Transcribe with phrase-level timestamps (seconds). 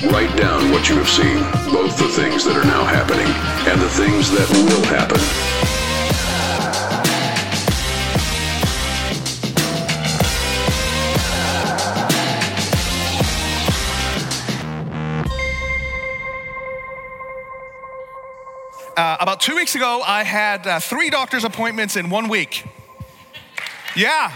[0.00, 1.38] Write down what you have seen,
[1.72, 3.26] both the things that are now happening
[3.70, 5.20] and the things that will happen.
[18.96, 22.64] Uh, about two weeks ago, I had uh, three doctor's appointments in one week.
[23.94, 24.32] Yeah.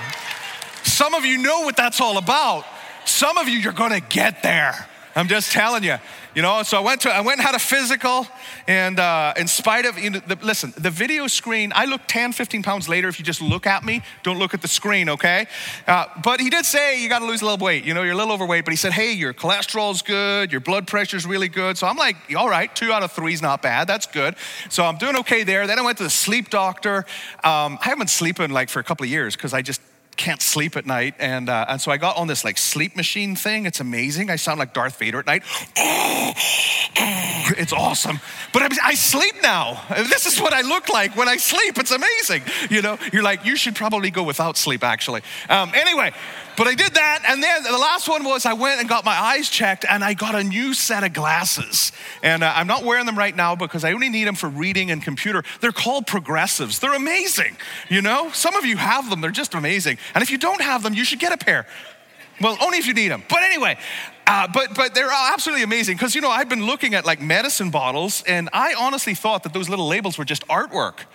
[0.85, 2.65] Some of you know what that's all about.
[3.05, 4.89] Some of you, you're gonna get there.
[5.17, 5.97] I'm just telling you.
[6.35, 8.27] You know, so I went to I went and had a physical,
[8.69, 12.33] and uh, in spite of you know, the, listen, the video screen, I look 10,
[12.33, 14.03] 15 pounds later if you just look at me.
[14.23, 15.47] Don't look at the screen, okay?
[15.87, 17.85] Uh, but he did say you got to lose a little weight.
[17.87, 18.67] You know, you're a little overweight.
[18.67, 21.79] But he said, hey, your cholesterol's good, your blood pressure's really good.
[21.79, 23.87] So I'm like, all right, two out of three is not bad.
[23.87, 24.37] That's good.
[24.69, 25.67] So I'm doing okay there.
[25.67, 27.07] Then I went to the sleep doctor.
[27.43, 29.81] Um, I haven't been sleeping like for a couple of years because I just
[30.17, 31.15] can't sleep at night.
[31.19, 33.67] And, uh, and so I got on this like sleep machine thing.
[33.67, 34.31] It's amazing.
[34.31, 35.43] I sound like Darth Vader at night.
[37.59, 38.19] It's awesome.
[38.53, 39.83] But I, I sleep now.
[39.89, 41.79] This is what I look like when I sleep.
[41.79, 42.43] It's amazing.
[42.71, 45.23] You know, you're like, you should probably go without sleep, actually.
[45.49, 46.13] Um, anyway,
[46.57, 47.23] but I did that.
[47.29, 50.15] And then the last one was I went and got my eyes checked and I
[50.15, 51.93] got a new set of glasses.
[52.23, 54.91] And uh, I'm not wearing them right now because I only need them for reading
[54.91, 55.45] and computer.
[55.61, 56.79] They're called progressives.
[56.79, 57.57] They're amazing.
[57.89, 59.99] You know, some of you have them, they're just amazing.
[60.15, 61.67] And if you don't have them, you should get a pair.
[62.41, 63.23] Well, only if you need them.
[63.29, 63.79] But anyway,
[64.27, 67.71] uh, but but they're absolutely amazing because you know I've been looking at like medicine
[67.71, 71.07] bottles, and I honestly thought that those little labels were just artwork.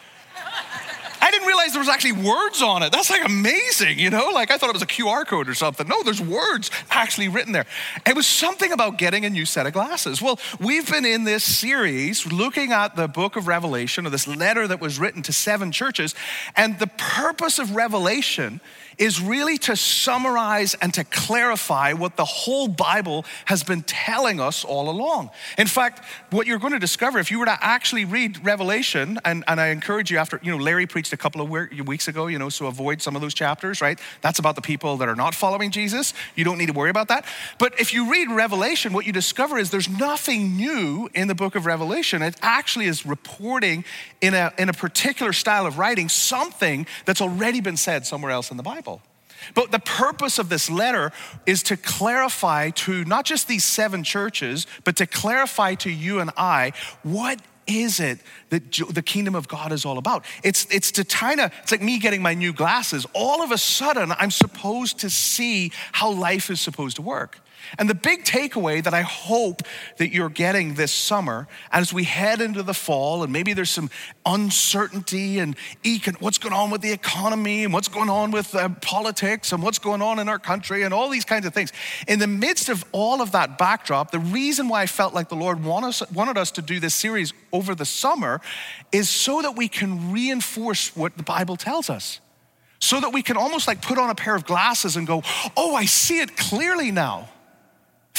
[1.42, 2.92] Didn't realize there was actually words on it.
[2.92, 4.30] That's like amazing, you know?
[4.32, 5.88] Like I thought it was a QR code or something.
[5.88, 7.66] No, there's words actually written there.
[8.06, 10.22] It was something about getting a new set of glasses.
[10.22, 14.68] Well, we've been in this series looking at the book of Revelation, or this letter
[14.68, 16.14] that was written to seven churches,
[16.56, 18.62] and the purpose of Revelation
[18.98, 24.64] is really to summarize and to clarify what the whole Bible has been telling us
[24.64, 25.30] all along.
[25.58, 29.44] In fact, what you're going to discover if you were to actually read Revelation, and,
[29.48, 32.40] and I encourage you after, you know, Larry preached a couple of weeks ago, you
[32.40, 34.00] know, so avoid some of those chapters, right?
[34.22, 36.14] That's about the people that are not following Jesus.
[36.36, 37.26] You don't need to worry about that.
[37.58, 41.56] But if you read Revelation, what you discover is there's nothing new in the book
[41.56, 42.22] of Revelation.
[42.22, 43.86] It actually is reporting
[44.20, 48.52] in a, in a particular style of writing something that's already been said somewhere else
[48.52, 48.91] in the Bible.
[49.54, 51.12] But the purpose of this letter
[51.46, 56.32] is to clarify to not just these seven churches, but to clarify to you and
[56.38, 58.20] I what is it
[58.50, 60.26] that the kingdom of God is all about?
[60.44, 63.06] It's, it's to kind of, it's like me getting my new glasses.
[63.14, 67.40] All of a sudden, I'm supposed to see how life is supposed to work.
[67.78, 69.62] And the big takeaway that I hope
[69.98, 73.90] that you're getting this summer as we head into the fall, and maybe there's some
[74.26, 78.70] uncertainty and econ- what's going on with the economy and what's going on with uh,
[78.82, 81.72] politics and what's going on in our country and all these kinds of things.
[82.08, 85.36] In the midst of all of that backdrop, the reason why I felt like the
[85.36, 88.42] Lord want us, wanted us to do this series over the summer
[88.92, 92.20] is so that we can reinforce what the Bible tells us
[92.82, 95.22] so that we can almost like put on a pair of glasses and go,
[95.56, 97.30] oh, I see it clearly now.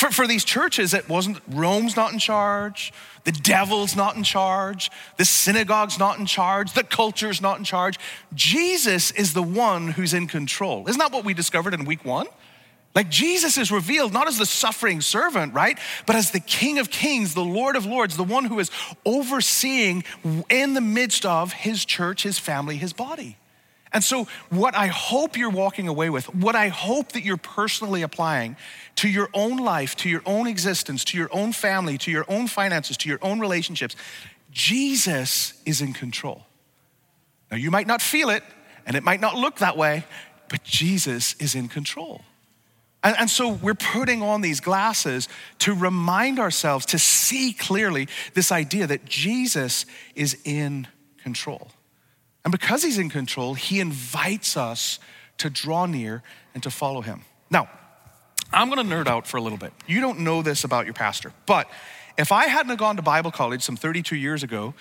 [0.03, 2.93] For, for these churches, it wasn't Rome's not in charge,
[3.23, 8.01] the devil's not in charge, the synagogue's not in charge, the culture's not in charge.
[8.35, 10.89] Jesus is the one who's in control.
[10.89, 12.27] Isn't that what we discovered in week one?
[12.97, 15.79] Like Jesus is revealed not as the suffering servant, right?
[16.05, 18.73] But as the King of Kings, the Lord of Lords, the one who is
[19.07, 20.03] overseeing
[20.51, 23.37] in the midst of his church, his family, his body.
[23.93, 28.03] And so, what I hope you're walking away with, what I hope that you're personally
[28.03, 28.57] applying
[28.97, 32.47] to your own life, to your own existence, to your own family, to your own
[32.47, 33.95] finances, to your own relationships,
[34.51, 36.47] Jesus is in control.
[37.51, 38.43] Now, you might not feel it,
[38.87, 40.05] and it might not look that way,
[40.49, 42.23] but Jesus is in control.
[43.05, 45.29] And, so we're putting on these glasses
[45.61, 50.87] to remind ourselves to see clearly this idea that Jesus is in
[51.21, 51.73] control.
[52.45, 54.99] And because he's in control, he invites us
[55.39, 56.23] to draw near
[56.55, 57.23] and to follow him.
[57.51, 57.69] Now,
[58.53, 59.73] I'm gonna nerd out for a little bit.
[59.87, 61.71] You don't know this about your pastor, but
[62.19, 64.75] if I hadn't gone to Bible college some 32 years ago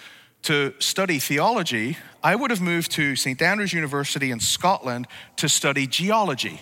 [0.43, 3.41] to study theology, I would have moved to St.
[3.41, 5.07] Andrews University in Scotland
[5.37, 6.61] to study geology.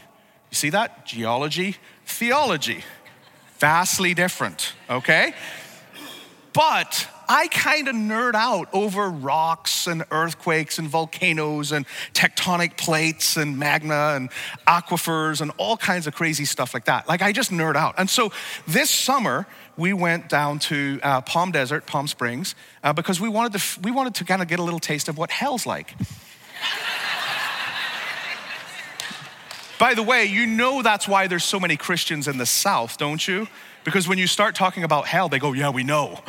[0.51, 1.05] You see that?
[1.05, 2.83] Geology, theology.
[3.57, 5.33] Vastly different, okay?
[6.53, 11.85] But I kind of nerd out over rocks and earthquakes and volcanoes and
[12.15, 14.31] tectonic plates and magma and
[14.67, 17.07] aquifers and all kinds of crazy stuff like that.
[17.07, 17.93] Like I just nerd out.
[17.99, 18.31] And so
[18.67, 19.45] this summer,
[19.77, 23.91] we went down to uh, Palm Desert, Palm Springs, uh, because we wanted to, we
[23.91, 25.93] wanted to kind of get a little taste of what hell's like.
[29.77, 33.25] By the way, you know that's why there's so many Christians in the South, don't
[33.25, 33.47] you?
[33.83, 36.19] Because when you start talking about hell, they go, yeah, we know.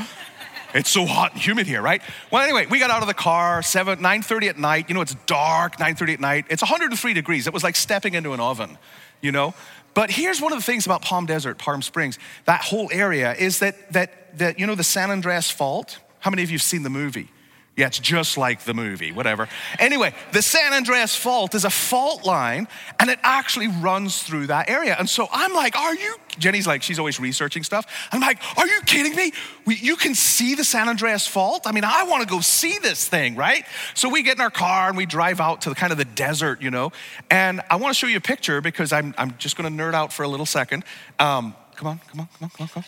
[0.75, 2.03] It's so hot and humid here, right?
[2.31, 4.89] Well, anyway, we got out of the car, 7, 9.30 at night.
[4.89, 6.47] You know, it's dark, 9.30 at night.
[6.49, 7.47] It's 103 degrees.
[7.47, 8.79] It was like stepping into an oven,
[9.21, 9.55] you know?
[9.95, 13.59] But here's one of the things about Palm Desert, Palm Springs, that whole area is
[13.59, 15.99] that, that, that you know, the San Andreas Fault?
[16.21, 17.29] How many of you have seen the movie?
[17.77, 19.49] Yeah, it's just like the movie, whatever.
[19.79, 22.69] Anyway, the San Andreas Fault is a fault line
[22.99, 24.97] and it actually runs through that area.
[24.99, 26.17] And so I'm like, are you?
[26.39, 27.87] Jenny's like, she's always researching stuff.
[28.13, 29.33] I'm like, are you kidding me?
[29.65, 31.63] We, you can see the San Andreas Fault?
[31.65, 33.65] I mean, I want to go see this thing, right?
[33.95, 36.05] So we get in our car and we drive out to the kind of the
[36.05, 36.93] desert, you know.
[37.31, 39.95] And I want to show you a picture because I'm, I'm just going to nerd
[39.95, 40.85] out for a little second.
[41.19, 42.85] Um, come on, come on, come on, come on, come on.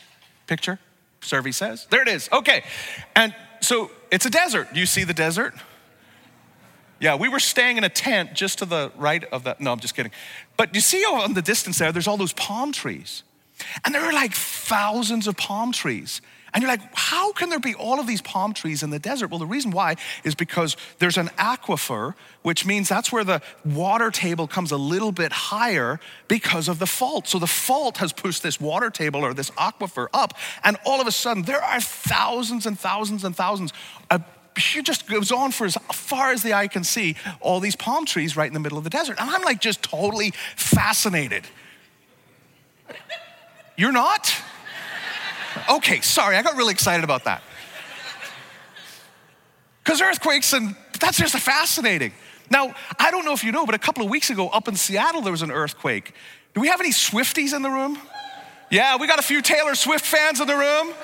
[0.49, 0.79] Picture,
[1.23, 1.87] survey says.
[1.89, 2.29] There it is.
[2.31, 2.65] Okay.
[3.17, 4.73] And so it's a desert.
[4.73, 5.55] Do you see the desert?
[7.01, 9.61] Yeah, we were staying in a tent just to the right of that.
[9.61, 10.13] No, I'm just kidding.
[10.57, 13.25] But you see on the distance there, there's all those palm trees.
[13.85, 16.21] And there are like thousands of palm trees.
[16.55, 19.31] And you're like, how can there be all of these palm trees in the desert?
[19.31, 24.11] Well, the reason why is because there's an aquifer, which means that's where the water
[24.11, 27.27] table comes a little bit higher because of the fault.
[27.27, 31.07] So the fault has pushed this water table or this aquifer up, and all of
[31.07, 33.73] a sudden there are thousands and thousands and thousands.
[34.11, 38.05] it just goes on for as far as the eye can see, all these palm
[38.05, 39.17] trees right in the middle of the desert.
[39.19, 41.45] And I'm like just totally fascinated.
[43.79, 44.35] You're not?
[45.71, 47.43] Okay, sorry, I got really excited about that.
[49.83, 52.13] Because earthquakes, and that's just fascinating.
[52.51, 54.77] Now, I don't know if you know, but a couple of weeks ago up in
[54.77, 56.15] Seattle, there was an earthquake.
[56.55, 57.99] Do we have any Swifties in the room?
[58.71, 60.95] Yeah, we got a few Taylor Swift fans in the room.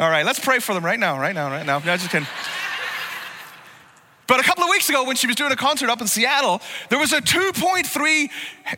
[0.00, 1.78] All right, let's pray for them right now, right now, right now.
[1.78, 2.26] No, just kidding.
[4.26, 6.60] But a couple of weeks ago, when she was doing a concert up in Seattle,
[6.88, 8.30] there was a 2.3,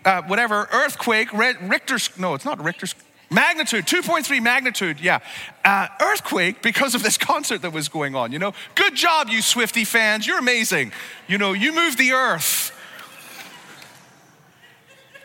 [0.05, 2.87] uh, whatever, earthquake, Richter, no, it's not Richter,
[3.29, 5.19] Magnitude, 2.3 magnitude, yeah.
[5.65, 8.53] Uh, earthquake because of this concert that was going on, you know.
[8.75, 10.27] Good job, you Swifty fans.
[10.27, 10.93] You're amazing.
[11.27, 12.73] You know, you moved the earth.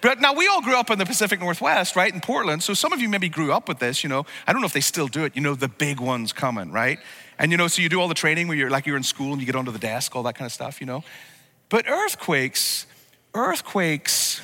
[0.02, 2.64] But now we all grew up in the Pacific Northwest, right, in Portland.
[2.64, 4.26] So some of you maybe grew up with this, you know.
[4.48, 6.98] I don't know if they still do it, you know, the big ones coming, right?
[7.38, 9.32] And you know, so you do all the training where you're like you're in school
[9.32, 11.04] and you get onto the desk, all that kind of stuff, you know.
[11.70, 12.88] But earthquakes,
[13.36, 14.42] earthquakes,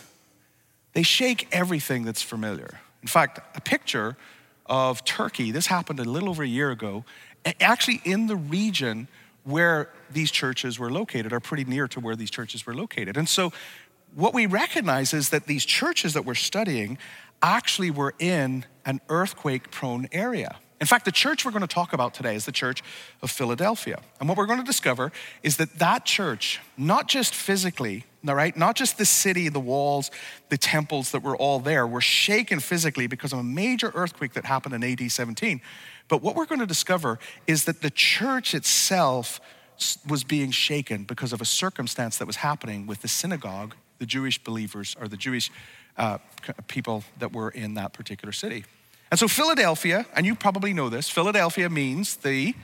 [0.94, 2.80] they shake everything that's familiar.
[3.02, 4.18] In fact, a picture
[4.66, 7.06] of Turkey, this happened a little over a year ago,
[7.62, 9.08] actually in the region
[9.44, 13.16] where these churches were located, are pretty near to where these churches were located.
[13.16, 13.54] And so,
[14.14, 16.98] what we recognize is that these churches that we're studying
[17.42, 20.58] actually were in an earthquake prone area.
[20.80, 22.84] In fact, the church we're going to talk about today is the church
[23.22, 24.00] of Philadelphia.
[24.20, 25.12] And what we're going to discover
[25.44, 28.06] is that that church, not just physically,
[28.36, 30.12] right, not just the city, the walls,
[30.50, 34.46] the temples that were all there, were shaken physically because of a major earthquake that
[34.46, 35.62] happened in AD 17.
[36.08, 39.40] But what we're going to discover is that the church itself
[40.08, 44.44] was being shaken because of a circumstance that was happening with the synagogue, the Jewish
[44.44, 45.52] believers, or the Jewish
[45.98, 46.18] uh,
[46.68, 48.66] people that were in that particular city.
[49.10, 52.56] And so, Philadelphia, and you probably know this, Philadelphia means the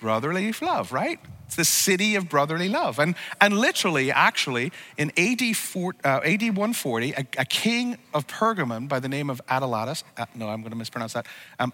[0.00, 1.20] brotherly love, right?
[1.50, 3.00] It's the city of brotherly love.
[3.00, 8.86] And, and literally, actually, in AD, 4, uh, AD 140, a, a, king of Pergamon
[8.86, 11.26] by the name of Attalus, uh, no, I'm going to mispronounce that,
[11.58, 11.72] um,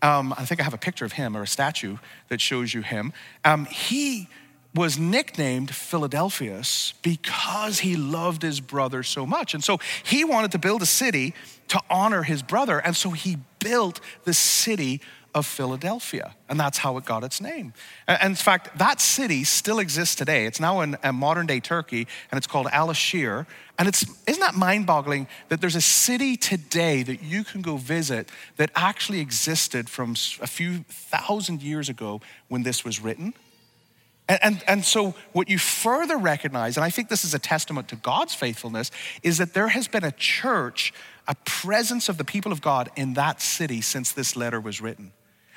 [0.00, 2.80] um, I think I have a picture of him or a statue that shows you
[2.80, 3.12] him.
[3.44, 4.30] Um, he
[4.74, 9.52] was nicknamed Philadelphus because he loved his brother so much.
[9.52, 11.34] And so he wanted to build a city
[11.68, 12.78] to honor his brother.
[12.78, 15.02] And so he built the city
[15.34, 16.34] of Philadelphia.
[16.48, 17.72] And that's how it got its name.
[18.06, 20.46] And in fact, that city still exists today.
[20.46, 23.46] It's now in modern day Turkey and it's called Alaşehir.
[23.78, 27.76] And it's, isn't that mind boggling that there's a city today that you can go
[27.76, 33.34] visit that actually existed from a few thousand years ago when this was written?
[34.28, 37.88] And, and, and, so, what you further recognize, and I think this is a testament
[37.88, 38.90] to God's faithfulness,
[39.22, 40.94] is that there has been a church,
[41.28, 45.12] a presence of the people of God in that city since this letter was written.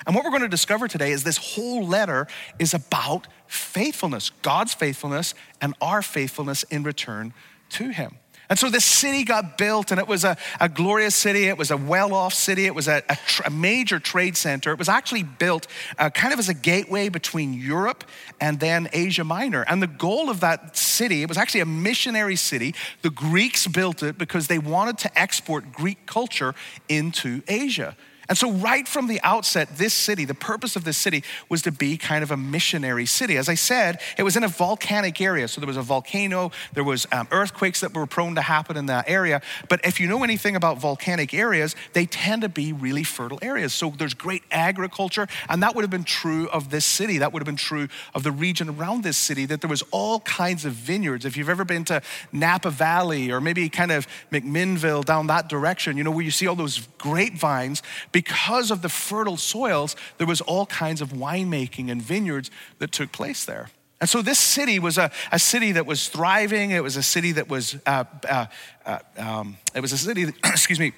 [0.08, 2.26] And what we're going to discover today is this whole letter
[2.58, 7.34] is about faithfulness, God's faithfulness, and our faithfulness in return
[7.72, 8.16] to Him.
[8.48, 11.44] And so this city got built, and it was a, a glorious city.
[11.44, 12.64] It was a well off city.
[12.64, 14.72] It was a, a, tr- a, major trade center.
[14.72, 15.66] It was actually built
[15.98, 18.04] uh, kind of as a gateway between Europe
[18.40, 19.66] and then Asia Minor.
[19.68, 22.74] And the goal of that city, it was actually a missionary city.
[23.02, 26.54] The Greeks built it because they wanted to export Greek culture
[26.88, 27.94] into Asia.
[28.28, 31.72] And so, right from the outset, this city, the purpose of this city was to
[31.72, 33.38] be kind of a missionary city.
[33.38, 35.48] As I said, it was in a volcanic area.
[35.48, 38.86] So, there was a volcano, there was um, earthquakes that were prone to happen in
[38.86, 39.40] that area.
[39.70, 43.72] But if you know anything about volcanic areas, they tend to be really fertile areas.
[43.72, 45.26] So, there's great agriculture.
[45.48, 47.18] And that would have been true of this city.
[47.18, 50.20] That would have been true of the region around this city, that there was all
[50.20, 51.24] kinds of vineyards.
[51.24, 55.96] If you've ever been to Napa Valley or maybe kind of McMinnville down that direction,
[55.96, 57.82] you know, where you see all those grapevines
[58.18, 63.12] because of the fertile soils, there was all kinds of winemaking and vineyards that took
[63.12, 63.68] place there.
[64.00, 66.72] And so this city was a, a city that was thriving.
[66.72, 68.46] It was a city that was, uh, uh,
[68.84, 70.94] uh, um, it was a city, that, excuse me,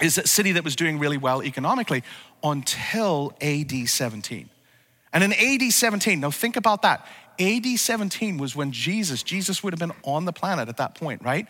[0.00, 2.02] is a city that was doing really well economically
[2.42, 4.48] until AD 17.
[5.12, 7.06] And in AD 17, now think about that.
[7.38, 11.22] AD 17 was when Jesus, Jesus would have been on the planet at that point,
[11.22, 11.46] right?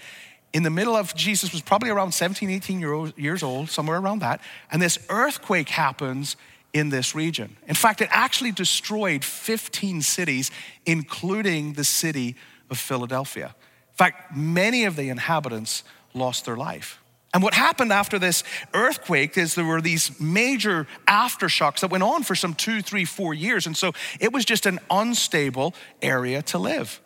[0.55, 4.41] In the middle of Jesus was probably around 17, 18 years old, somewhere around that.
[4.71, 6.37] And this earthquake happens
[6.73, 7.57] in this region.
[7.67, 10.53] In fact, it actually destroyed 15 cities,
[10.87, 12.37] including the city
[12.71, 13.47] of Philadelphia.
[13.47, 15.83] In fact, many of the inhabitants
[16.15, 17.01] lost their life.
[17.33, 18.45] And what happened after this
[18.75, 23.35] earthquake is there were these major aftershocks that went on for some two, three, four
[23.35, 23.67] years.
[23.67, 27.01] And so it was just an unstable area to live.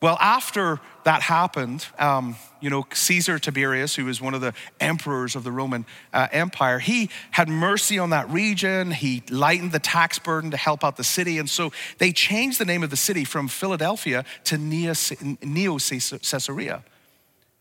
[0.00, 5.34] Well, after that happened, um, you know, Caesar Tiberius, who was one of the emperors
[5.34, 8.92] of the Roman uh, Empire, he had mercy on that region.
[8.92, 11.38] He lightened the tax burden to help out the city.
[11.38, 14.94] And so they changed the name of the city from Philadelphia to Neo
[15.78, 16.84] Caesarea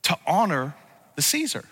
[0.03, 0.75] to honor
[1.15, 1.65] the Caesar.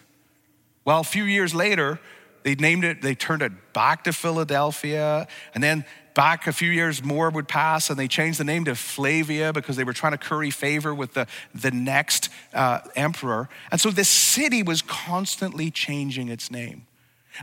[0.84, 2.00] Well, a few years later,
[2.46, 5.28] they named it, they turned it back to Philadelphia.
[5.56, 5.84] And then
[6.14, 9.78] back a few years more would pass and they changed the name to Flavia because
[9.78, 11.26] they were trying to curry favor with the,
[11.56, 13.50] the next uh, emperor.
[13.72, 16.86] And so this city was constantly changing its name.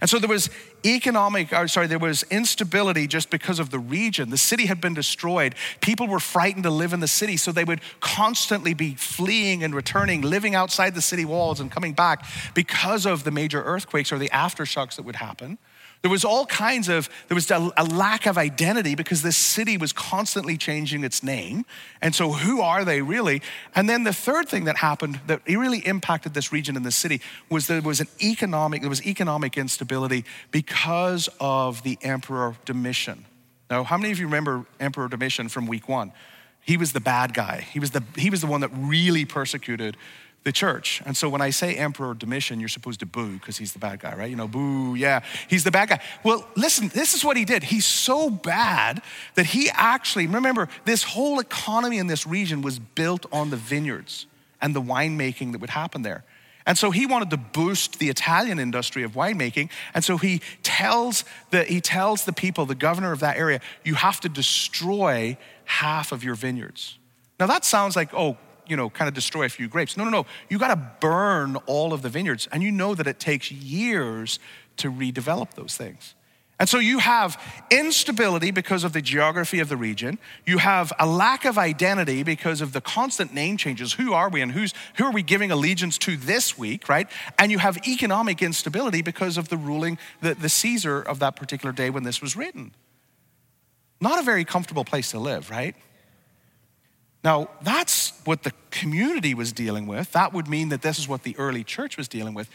[0.00, 0.50] And so there was
[0.84, 4.30] economic, or sorry, there was instability just because of the region.
[4.30, 5.54] The city had been destroyed.
[5.80, 9.74] People were frightened to live in the city, so they would constantly be fleeing and
[9.74, 14.18] returning, living outside the city walls and coming back because of the major earthquakes or
[14.18, 15.58] the aftershocks that would happen.
[16.02, 19.92] There was all kinds of, there was a, lack of identity because this city was
[19.92, 21.64] constantly changing its name.
[22.00, 23.40] And so, who are they really?
[23.76, 27.20] And then the third thing that happened that really impacted this region and the city
[27.48, 33.24] was there was an economic, there was economic instability because of the Emperor Domitian.
[33.70, 36.12] Now, how many of you remember Emperor Domitian from week one?
[36.62, 37.66] He was the bad guy.
[37.72, 39.96] He was the, he was the one that really persecuted
[40.44, 41.02] the church.
[41.06, 44.00] And so when I say Emperor Domitian, you're supposed to boo because he's the bad
[44.00, 44.28] guy, right?
[44.28, 46.00] You know, boo, yeah, he's the bad guy.
[46.24, 47.62] Well, listen, this is what he did.
[47.62, 49.02] He's so bad
[49.34, 54.26] that he actually, remember, this whole economy in this region was built on the vineyards
[54.60, 56.24] and the winemaking that would happen there.
[56.64, 59.70] And so he wanted to boost the Italian industry of winemaking.
[59.94, 63.94] And so he tells the, he tells the people, the governor of that area, you
[63.94, 66.98] have to destroy half of your vineyards.
[67.40, 69.96] Now that sounds like, oh, you know, kind of destroy a few grapes.
[69.96, 70.26] No, no, no.
[70.48, 72.48] You got to burn all of the vineyards.
[72.52, 74.38] And you know that it takes years
[74.78, 76.14] to redevelop those things.
[76.62, 77.42] And so you have
[77.72, 80.18] instability because of the geography of the region.
[80.46, 83.94] You have a lack of identity because of the constant name changes.
[83.94, 87.08] Who are we and who's, who are we giving allegiance to this week, right?
[87.36, 91.72] And you have economic instability because of the ruling, the, the Caesar of that particular
[91.72, 92.72] day when this was written.
[94.00, 95.74] Not a very comfortable place to live, right?
[97.24, 100.12] Now, that's what the community was dealing with.
[100.12, 102.50] That would mean that this is what the early church was dealing with.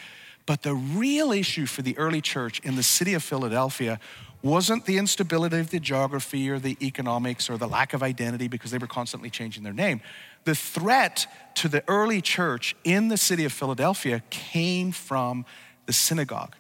[0.46, 4.00] But the real issue for the early church in the city of Philadelphia
[4.44, 8.72] wasn't the instability of the geography or the economics or the lack of identity because
[8.72, 10.00] they were constantly changing their name.
[10.44, 15.46] The threat to the early church in the city of Philadelphia came from
[15.86, 16.56] the synagogue.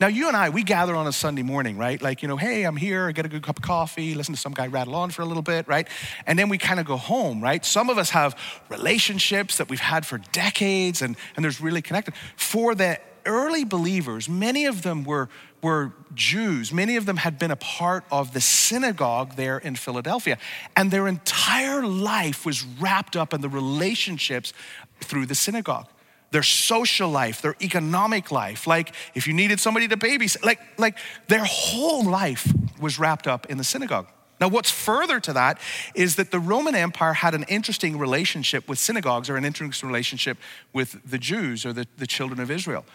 [0.00, 2.00] Now, you and I, we gather on a Sunday morning, right?
[2.00, 4.40] Like, you know, hey, I'm here, I get a good cup of coffee, listen to
[4.40, 5.86] some guy rattle on for a little bit, right?
[6.26, 7.62] And then we kind of go home, right?
[7.66, 8.34] Some of us have
[8.70, 12.14] relationships that we've had for decades and, and there's really connected.
[12.34, 15.28] For the early believers, many of them were,
[15.62, 16.72] were Jews.
[16.72, 20.38] Many of them had been a part of the synagogue there in Philadelphia.
[20.76, 24.54] And their entire life was wrapped up in the relationships
[25.02, 25.88] through the synagogue
[26.30, 30.96] their social life, their economic life, like if you needed somebody to babysit, like, like
[31.28, 34.06] their whole life was wrapped up in the synagogue.
[34.40, 35.60] Now, what's further to that
[35.94, 40.38] is that the Roman Empire had an interesting relationship with synagogues or an interesting relationship
[40.72, 42.86] with the Jews or the, the children of Israel.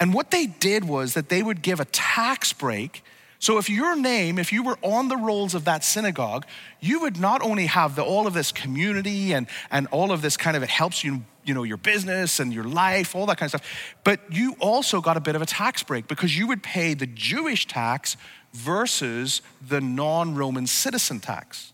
[0.00, 3.04] And what they did was that they would give a tax break.
[3.38, 6.46] So, if your name, if you were on the rolls of that synagogue,
[6.80, 10.38] you would not only have the, all of this community and, and all of this
[10.38, 13.52] kind of, it helps you you know, your business and your life, all that kind
[13.52, 13.96] of stuff.
[14.02, 17.06] But you also got a bit of a tax break because you would pay the
[17.06, 18.16] Jewish tax
[18.52, 21.72] versus the non Roman citizen tax.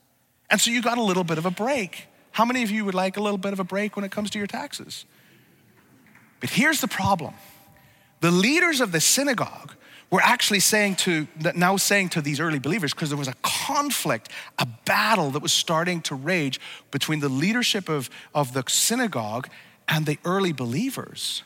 [0.50, 2.06] And so you got a little bit of a break.
[2.32, 4.30] How many of you would like a little bit of a break when it comes
[4.30, 5.04] to your taxes?
[6.40, 7.34] But here's the problem
[8.20, 9.74] the leaders of the synagogue
[10.10, 14.28] were actually saying to, now saying to these early believers, because there was a conflict,
[14.58, 19.48] a battle that was starting to rage between the leadership of, of the synagogue
[19.88, 21.42] and the early believers.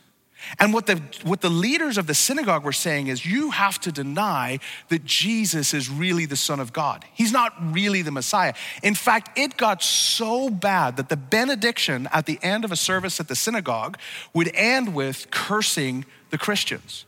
[0.58, 3.92] And what the, what the leaders of the synagogue were saying is, you have to
[3.92, 7.04] deny that Jesus is really the Son of God.
[7.14, 8.52] He's not really the Messiah.
[8.82, 13.20] In fact, it got so bad that the benediction at the end of a service
[13.20, 13.98] at the synagogue
[14.34, 17.06] would end with cursing the Christians.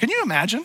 [0.00, 0.64] Can you imagine?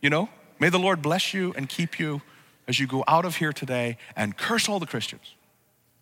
[0.00, 2.22] You know, may the Lord bless you and keep you
[2.66, 5.34] as you go out of here today and curse all the Christians.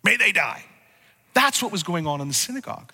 [0.03, 0.65] May they die.
[1.35, 2.93] That's what was going on in the synagogue.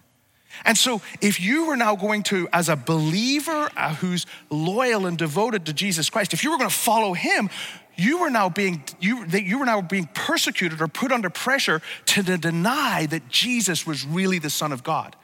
[0.65, 5.17] And so, if you were now going to, as a believer uh, who's loyal and
[5.17, 7.49] devoted to Jesus Christ, if you were going to follow him,
[7.95, 12.23] you were now being you, you were now being persecuted or put under pressure to
[12.37, 15.15] deny that Jesus was really the Son of God.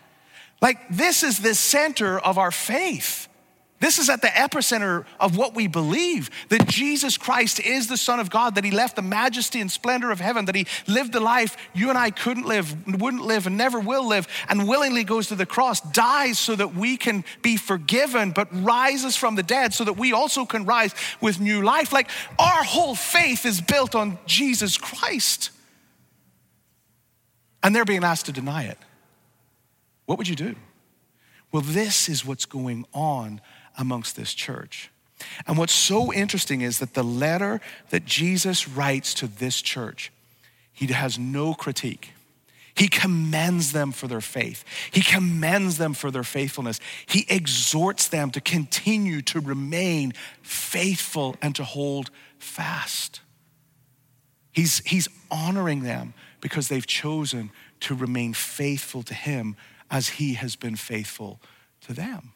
[0.62, 3.28] Like this is the center of our faith.
[3.84, 8.18] This is at the epicenter of what we believe that Jesus Christ is the Son
[8.18, 11.20] of God, that He left the majesty and splendor of heaven, that He lived the
[11.20, 15.28] life you and I couldn't live, wouldn't live, and never will live, and willingly goes
[15.28, 19.74] to the cross, dies so that we can be forgiven, but rises from the dead
[19.74, 21.92] so that we also can rise with new life.
[21.92, 22.10] Like
[22.40, 25.50] our whole faith is built on Jesus Christ.
[27.62, 28.78] And they're being asked to deny it.
[30.06, 30.56] What would you do?
[31.52, 33.42] Well, this is what's going on
[33.78, 34.90] amongst this church.
[35.48, 40.12] And what's so interesting is that the letter that Jesus writes to this church,
[40.72, 42.12] he has no critique.
[42.76, 44.64] He commends them for their faith.
[44.92, 46.80] He commends them for their faithfulness.
[47.06, 53.22] He exhorts them to continue to remain faithful and to hold fast.
[54.52, 57.52] He's, he's honoring them because they've chosen
[57.82, 59.56] to remain faithful to him
[59.92, 61.40] as he has been faithful
[61.82, 62.34] to them.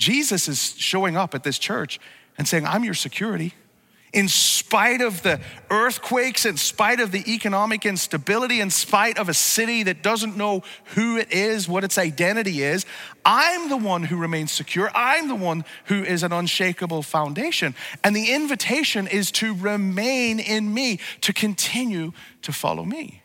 [0.00, 2.00] Jesus is showing up at this church
[2.38, 3.52] and saying, I'm your security.
[4.14, 9.34] In spite of the earthquakes, in spite of the economic instability, in spite of a
[9.34, 10.62] city that doesn't know
[10.94, 12.86] who it is, what its identity is,
[13.26, 14.90] I'm the one who remains secure.
[14.94, 17.74] I'm the one who is an unshakable foundation.
[18.02, 23.22] And the invitation is to remain in me, to continue to follow me.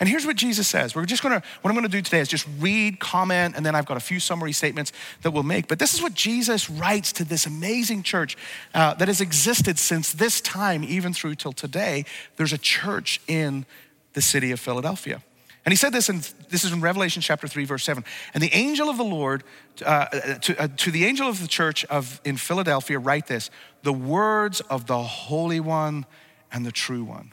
[0.00, 0.94] And here's what Jesus says.
[0.94, 3.86] We're just gonna, what I'm gonna do today is just read, comment, and then I've
[3.86, 5.68] got a few summary statements that we'll make.
[5.68, 8.36] But this is what Jesus writes to this amazing church
[8.74, 12.04] uh, that has existed since this time, even through till today.
[12.36, 13.66] There's a church in
[14.14, 15.22] the city of Philadelphia.
[15.64, 18.02] And he said this, and this is in Revelation chapter 3, verse 7.
[18.32, 19.44] And the angel of the Lord,
[19.84, 23.50] uh, to, uh, to the angel of the church of, in Philadelphia, write this
[23.82, 26.06] the words of the Holy One
[26.50, 27.32] and the true one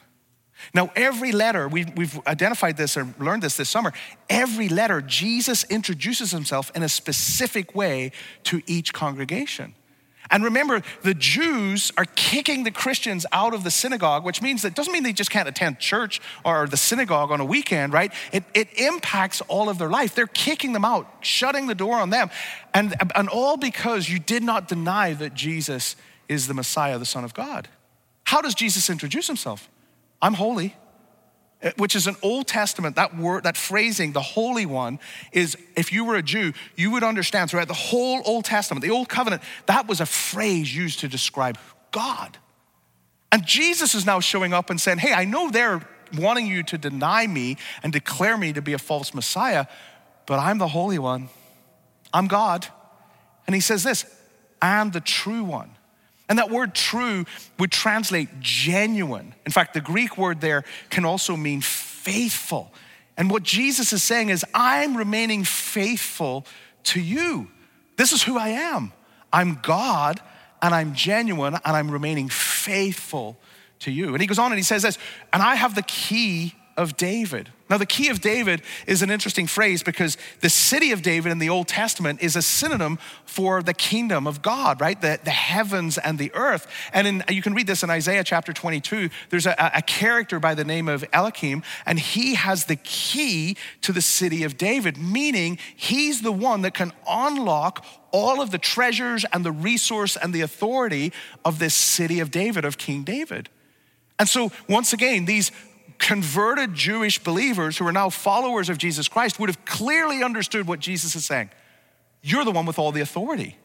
[0.74, 3.92] now, every letter, we've, we've, identified this or learned this this summer,
[4.28, 8.12] every letter, Jesus introduces himself in a specific way
[8.44, 9.74] to each congregation.
[10.30, 14.74] And remember, the Jews are kicking the Christians out of the synagogue, which means that
[14.74, 18.12] doesn't mean they just can't attend church or the synagogue on a weekend, right?
[18.32, 20.16] It, it impacts all of their life.
[20.16, 22.30] They're kicking them out, shutting the door on them.
[22.74, 25.94] And, and all because you did not deny that Jesus
[26.28, 27.68] is the Messiah, the Son of God.
[28.24, 29.68] How does Jesus introduce himself?
[30.20, 30.74] I'm holy,
[31.62, 34.98] eh, which is an Old Testament, that word, that phrasing, the Holy One,
[35.32, 38.90] is if you were a Jew, you would understand throughout the whole Old Testament, the
[38.90, 41.58] Old Covenant, that was a phrase used to describe
[41.90, 42.38] God.
[43.32, 46.78] And Jesus is now showing up and saying, Hey, I know they're wanting you to
[46.78, 49.66] deny me and declare me to be a false Messiah,
[50.26, 51.28] but I'm the Holy One.
[52.12, 52.66] I'm God.
[53.46, 54.04] And he says this,
[54.60, 55.75] I'm the true one.
[56.28, 57.24] And that word true
[57.58, 59.34] would translate genuine.
[59.44, 62.72] In fact, the Greek word there can also mean faithful.
[63.16, 66.46] And what Jesus is saying is, I'm remaining faithful
[66.84, 67.48] to you.
[67.96, 68.92] This is who I am.
[69.32, 70.20] I'm God
[70.60, 73.38] and I'm genuine and I'm remaining faithful
[73.80, 74.08] to you.
[74.08, 74.98] And he goes on and he says this,
[75.32, 77.50] and I have the key of David.
[77.68, 81.40] Now, the key of David is an interesting phrase because the city of David in
[81.40, 85.00] the Old Testament is a synonym for the kingdom of God, right?
[85.00, 86.68] The, the heavens and the earth.
[86.92, 89.10] And in, you can read this in Isaiah chapter 22.
[89.30, 93.92] There's a, a character by the name of Eliakim, and he has the key to
[93.92, 99.24] the city of David, meaning he's the one that can unlock all of the treasures
[99.32, 101.12] and the resource and the authority
[101.44, 103.48] of this city of David, of King David.
[104.18, 105.52] And so, once again, these
[105.98, 110.80] converted Jewish believers who are now followers of Jesus Christ would have clearly understood what
[110.80, 111.50] Jesus is saying.
[112.22, 113.56] You're the one with all the authority.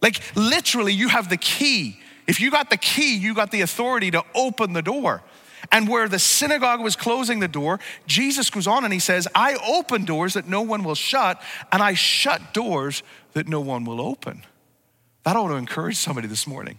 [0.00, 1.98] Like, literally, you have the key.
[2.26, 5.22] If you got the key, you got the authority to open the door.
[5.72, 9.54] And where the synagogue was closing the door, Jesus goes on and he says, I
[9.54, 14.00] open doors that no one will shut, and I shut doors that no one will
[14.00, 14.44] open.
[15.24, 16.78] That ought to encourage somebody this morning.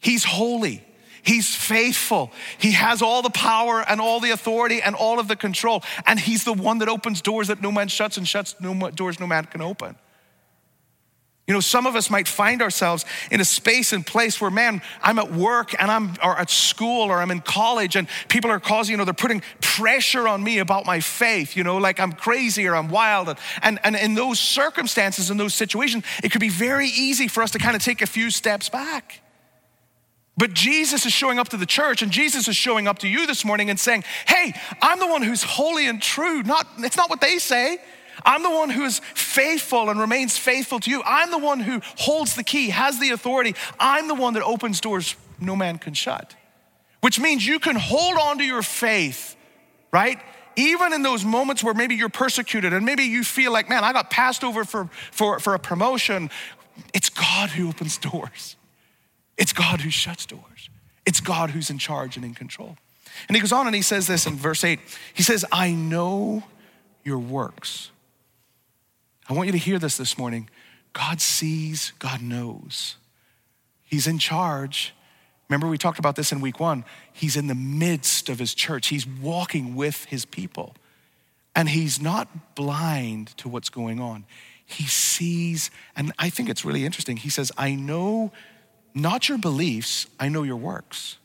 [0.00, 0.84] He's holy.
[1.22, 2.30] He's faithful.
[2.58, 5.82] He has all the power and all the authority and all of the control.
[6.06, 9.20] And He's the one that opens doors that no man shuts and shuts no doors
[9.20, 9.96] no man can open.
[11.48, 14.82] You know, some of us might find ourselves in a space and place where, man,
[15.00, 18.60] I'm at work and I'm or at school or I'm in college and people are
[18.60, 22.12] causing, you know, they're putting pressure on me about my faith, you know, like I'm
[22.12, 23.30] crazy or I'm wild.
[23.30, 27.42] And, and, and in those circumstances, in those situations, it could be very easy for
[27.42, 29.22] us to kind of take a few steps back.
[30.38, 33.26] But Jesus is showing up to the church and Jesus is showing up to you
[33.26, 36.44] this morning and saying, Hey, I'm the one who's holy and true.
[36.44, 37.78] Not, it's not what they say.
[38.24, 41.02] I'm the one who is faithful and remains faithful to you.
[41.04, 43.54] I'm the one who holds the key, has the authority.
[43.80, 46.34] I'm the one that opens doors no man can shut.
[47.00, 49.36] Which means you can hold on to your faith,
[49.92, 50.20] right?
[50.56, 53.92] Even in those moments where maybe you're persecuted and maybe you feel like, man, I
[53.92, 56.30] got passed over for, for, for a promotion.
[56.92, 58.56] It's God who opens doors.
[59.38, 60.68] It's God who shuts doors.
[61.06, 62.76] It's God who's in charge and in control.
[63.28, 64.78] And he goes on and he says this in verse 8.
[65.14, 66.42] He says, I know
[67.04, 67.90] your works.
[69.28, 70.50] I want you to hear this this morning.
[70.92, 72.96] God sees, God knows.
[73.84, 74.94] He's in charge.
[75.48, 76.84] Remember, we talked about this in week one.
[77.12, 80.74] He's in the midst of his church, he's walking with his people.
[81.54, 84.26] And he's not blind to what's going on.
[84.64, 87.16] He sees, and I think it's really interesting.
[87.16, 88.32] He says, I know
[88.98, 91.16] not your beliefs, I know your works.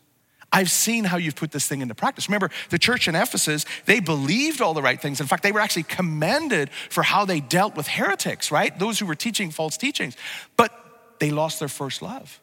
[0.53, 2.29] I've seen how you've put this thing into practice.
[2.29, 5.19] Remember, the church in Ephesus, they believed all the right things.
[5.19, 8.77] In fact, they were actually commended for how they dealt with heretics, right?
[8.77, 10.15] Those who were teaching false teachings.
[10.55, 10.71] But
[11.19, 12.39] they lost their first love.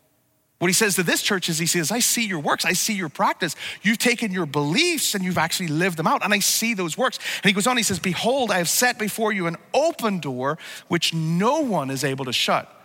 [0.59, 2.93] What he says to this church is, he says, I see your works, I see
[2.93, 3.57] your practice.
[3.81, 7.19] You've taken your beliefs and you've actually lived them out, and I see those works.
[7.43, 10.59] And he goes on, he says, Behold, I have set before you an open door
[10.89, 12.80] which no one is able to shut.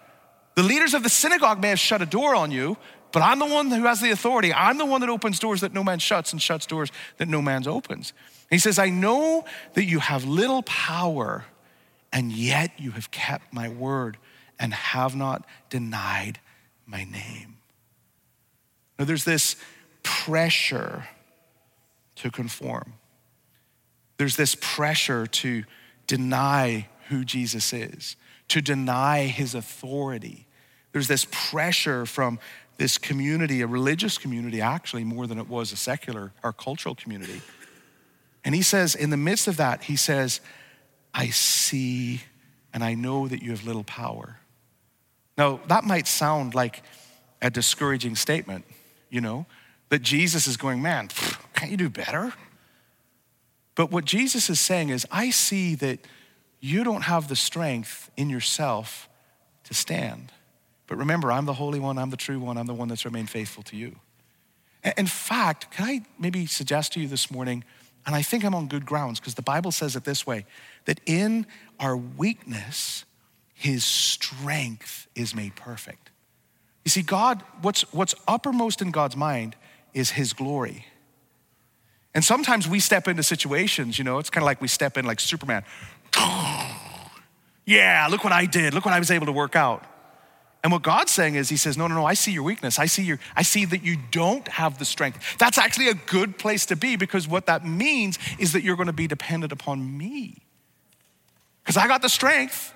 [0.56, 2.78] The leaders of the synagogue may have shut a door on you,
[3.12, 4.54] but I'm the one who has the authority.
[4.54, 7.42] I'm the one that opens doors that no man shuts and shuts doors that no
[7.42, 8.14] man opens.
[8.50, 11.46] he says, I know that you have little power,
[12.12, 14.18] and yet you have kept my word
[14.60, 16.40] and have not denied
[16.86, 17.58] my name.
[18.98, 19.58] Now, there's this
[20.04, 21.08] pressure
[22.16, 22.94] to conform,
[24.18, 25.66] there's this pressure to
[26.08, 28.16] deny who Jesus is,
[28.48, 30.45] to deny his authority
[30.96, 32.40] there's this pressure from
[32.78, 37.42] this community, a religious community, actually, more than it was a secular or cultural community.
[38.46, 40.40] And he says, in the midst of that, he says,
[41.14, 42.22] I see
[42.74, 44.40] and I know that you have little power.
[45.38, 46.82] Now, that might sound like
[47.42, 48.64] a discouraging statement,
[49.10, 49.48] you know,
[49.90, 51.10] that Jesus is going, man,
[51.56, 52.32] can't you do better?
[53.76, 56.00] But what Jesus is saying is, I see that
[56.62, 59.10] you don't have the strength in yourself
[59.66, 60.32] to stand.
[60.88, 63.30] But remember, I'm the Holy One, I'm the true one, I'm the one that's remained
[63.30, 63.96] faithful to you.
[64.98, 67.64] In fact, can I maybe suggest to you this morning,
[68.06, 70.46] and I think I'm on good grounds because the Bible says it this way
[70.86, 71.48] that in
[71.80, 73.04] our weakness,
[73.56, 76.12] his strength is made perfect.
[76.84, 79.56] You see, God, what's, what's uppermost in God's mind
[79.96, 80.86] is his glory.
[82.14, 85.06] And sometimes we step into situations, you know, it's kind of like we step in
[85.06, 85.64] like Superman.
[87.66, 88.76] yeah, look what I did.
[88.76, 89.84] Look what I was able to work out.
[90.66, 92.80] And what God's saying is, He says, No, no, no, I see your weakness.
[92.80, 95.38] I see your, I see that you don't have the strength.
[95.38, 98.88] That's actually a good place to be because what that means is that you're going
[98.88, 100.42] to be dependent upon me.
[101.62, 102.74] Because I got the strength,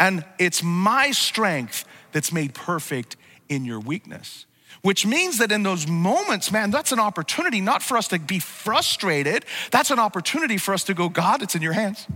[0.00, 3.16] and it's my strength that's made perfect
[3.48, 4.44] in your weakness.
[4.82, 8.40] Which means that in those moments, man, that's an opportunity not for us to be
[8.40, 9.44] frustrated.
[9.70, 12.08] That's an opportunity for us to go, God, it's in your hands.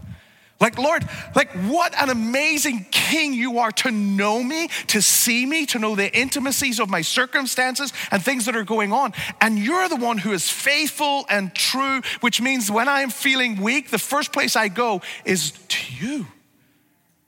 [0.61, 5.67] Like, Lord, like what an amazing king you are to know me, to see me,
[5.67, 9.13] to know the intimacies of my circumstances and things that are going on.
[9.41, 13.61] And you're the one who is faithful and true, which means when I am feeling
[13.61, 16.27] weak, the first place I go is to you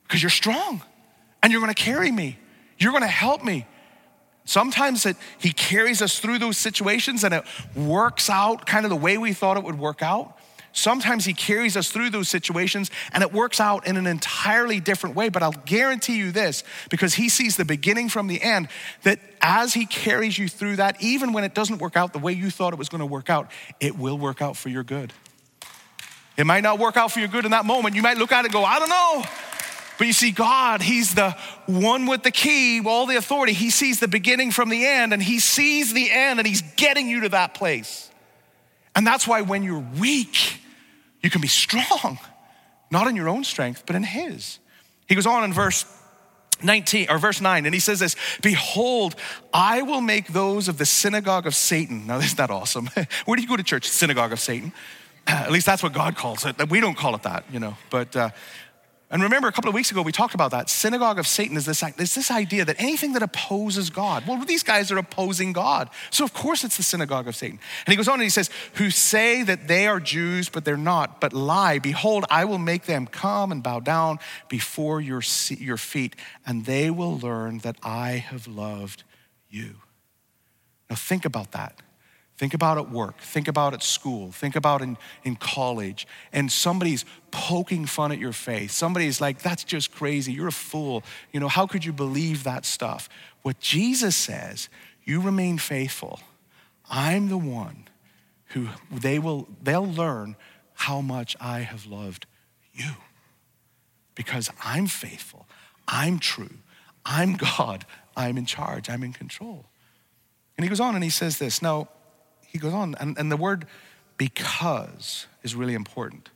[0.05, 0.83] because you're strong
[1.43, 2.39] and you're going to carry me.
[2.79, 3.67] You're going to help me.
[4.45, 8.97] Sometimes it, he carries us through those situations and it works out kind of the
[8.97, 10.36] way we thought it would work out.
[10.77, 15.17] Sometimes He carries us through those situations and it works out in an entirely different
[15.17, 15.31] way.
[15.31, 18.69] But I'll guarantee you this because He sees the beginning from the end
[19.03, 22.35] that as He carries you through that, even when it doesn't work out the way
[22.35, 25.15] you thought it was going to work out, it will work out for your good.
[26.37, 27.95] It might not work out for your good in that moment.
[27.95, 29.25] You might look at it and go, I don't know.
[29.97, 31.35] But you see, God, He's the
[31.65, 33.55] one with the key, all the authority.
[33.55, 37.09] He sees the beginning from the end, and He sees the end, and He's getting
[37.09, 38.11] you to that place.
[38.95, 40.61] And that's why when you're weak,
[41.27, 42.19] you can be strong,
[42.91, 44.61] not in your own strength, but in His.
[45.09, 45.85] He goes on in verse
[46.63, 49.15] 19 or verse 9 and he says this behold
[49.53, 52.07] i will make those of the synagogue of satan.
[52.07, 52.89] Now isn't that awesome?
[53.27, 53.87] Where do you go to church?
[53.87, 54.73] Synagogue of satan.
[55.27, 56.71] At least that's what god calls it.
[56.71, 58.31] We don't call it that you know but uh,
[59.09, 60.69] and remember, a couple of weeks ago, we talked about that.
[60.69, 64.65] Synagogue of Satan is this, is this idea that anything that opposes God, well, these
[64.65, 65.91] guys are opposing God.
[66.11, 67.61] So, of course, it's the synagogue of Satan.
[67.87, 70.77] And he goes on and he says, Who say that they are Jews, but they're
[70.77, 71.79] not, but lie.
[71.79, 76.91] Behold, I will make them come and bow down before your, your feet, and they
[76.91, 79.05] will learn that I have loved
[79.49, 79.77] you.
[80.91, 81.81] Now, think about that.
[82.39, 87.07] Think about at work, think about at school, think about in, in college, and somebody's
[87.31, 88.73] poking fun at your faith.
[88.73, 90.35] Somebody's like, that's just crazy.
[90.35, 91.03] You're a fool.
[91.33, 93.09] You know, how could you believe that stuff?
[93.41, 94.69] What Jesus says,
[95.03, 96.21] you remain faithful.
[96.91, 97.89] I'm the one
[98.49, 100.37] who they will, they'll learn
[100.75, 102.27] how much I have loved
[102.75, 102.91] you.
[104.15, 105.47] Because I'm faithful,
[105.89, 106.59] I'm true,
[107.05, 109.65] I'm God, I'm in charge, I'm in control.
[110.59, 111.63] And he goes on and he says this.
[111.63, 111.89] Now,
[112.57, 113.67] he goes on, and, and the word
[114.17, 116.31] because is really important.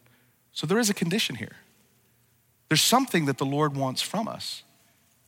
[0.53, 1.57] So there is a condition here.
[2.69, 4.63] There's something that the Lord wants from us.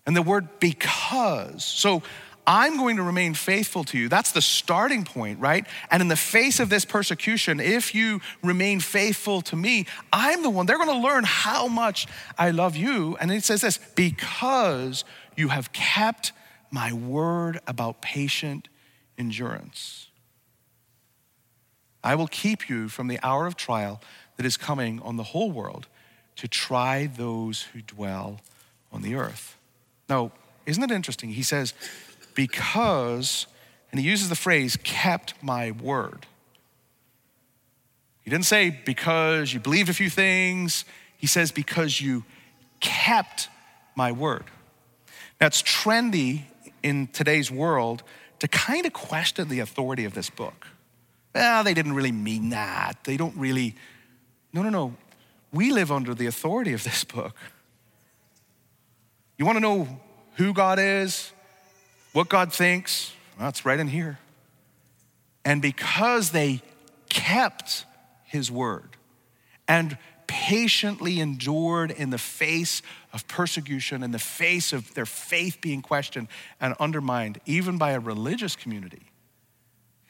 [0.04, 1.64] And the word because.
[1.64, 2.02] So
[2.46, 4.10] I'm going to remain faithful to you.
[4.10, 5.66] That's the starting point, right?
[5.90, 10.50] And in the face of this persecution, if you remain faithful to me, I'm the
[10.50, 10.66] one.
[10.66, 13.16] They're going to learn how much I love you.
[13.18, 15.04] And it says this because
[15.36, 16.32] you have kept
[16.70, 18.68] my word about patient
[19.16, 20.08] endurance.
[22.04, 24.00] I will keep you from the hour of trial
[24.36, 25.86] that is coming on the whole world
[26.36, 28.40] to try those who dwell
[28.90, 29.56] on the earth.
[30.08, 30.32] Now,
[30.66, 31.30] isn't it interesting?
[31.30, 31.74] He says,
[32.34, 33.46] because,
[33.90, 36.26] and he uses the phrase, kept my word.
[38.22, 40.84] He didn't say because you believed a few things.
[41.16, 42.24] He says because you
[42.80, 43.48] kept
[43.94, 44.44] my word.
[45.40, 46.42] Now, it's trendy
[46.82, 48.02] in today's world
[48.38, 50.68] to kind of question the authority of this book
[51.34, 52.98] well, they didn't really mean that.
[53.04, 53.74] They don't really.
[54.52, 54.94] No, no, no.
[55.52, 57.34] We live under the authority of this book.
[59.38, 60.00] You want to know
[60.36, 61.32] who God is,
[62.12, 63.12] what God thinks?
[63.38, 64.18] Well, right in here.
[65.44, 66.62] And because they
[67.08, 67.84] kept
[68.24, 68.96] his word
[69.66, 75.82] and patiently endured in the face of persecution, in the face of their faith being
[75.82, 76.28] questioned
[76.60, 79.11] and undermined, even by a religious community,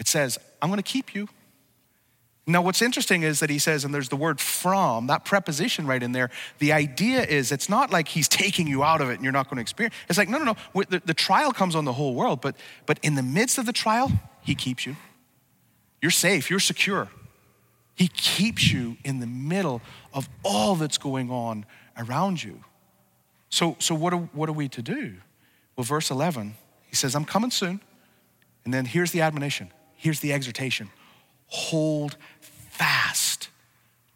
[0.03, 1.29] it says, I'm going to keep you.
[2.45, 6.03] Now, what's interesting is that he says, and there's the word from, that preposition right
[6.03, 6.29] in there.
[6.59, 9.47] The idea is it's not like he's taking you out of it and you're not
[9.47, 9.95] going to experience.
[10.09, 10.83] It's like, no, no, no.
[10.91, 13.73] The, the trial comes on the whole world, but, but in the midst of the
[13.73, 14.11] trial,
[14.41, 14.97] he keeps you.
[16.01, 17.09] You're safe, you're secure.
[17.95, 21.65] He keeps you in the middle of all that's going on
[21.97, 22.59] around you.
[23.51, 25.15] So, so what, are, what are we to do?
[25.77, 26.57] Well, verse 11,
[26.89, 27.81] he says, I'm coming soon.
[28.65, 29.71] And then here's the admonition
[30.03, 30.91] Here's the exhortation
[31.47, 33.51] hold fast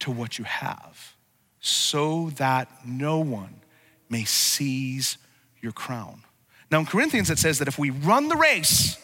[0.00, 1.14] to what you have
[1.60, 3.60] so that no one
[4.08, 5.16] may seize
[5.60, 6.24] your crown.
[6.72, 8.98] Now, in Corinthians, it says that if we run the race,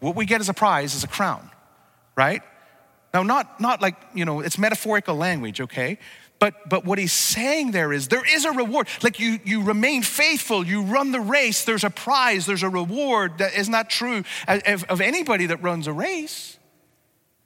[0.00, 1.48] what we get as a prize is a crown,
[2.14, 2.42] right?
[3.14, 5.98] Now, not, not like, you know, it's metaphorical language, okay?
[6.40, 8.88] But, but what he's saying there is there is a reward.
[9.02, 13.38] Like you, you remain faithful, you run the race, there's a prize, there's a reward.
[13.38, 16.58] That is not true of, of anybody that runs a race.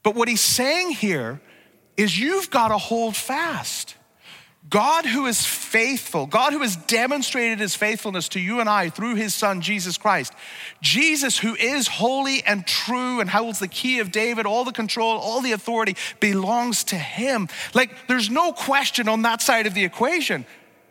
[0.05, 1.41] But what he's saying here
[1.97, 3.94] is you've got to hold fast.
[4.71, 9.15] God, who is faithful, God, who has demonstrated his faithfulness to you and I through
[9.17, 10.33] his son, Jesus Christ.
[10.81, 15.19] Jesus, who is holy and true and holds the key of David, all the control,
[15.19, 17.49] all the authority belongs to him.
[17.75, 20.47] Like, there's no question on that side of the equation.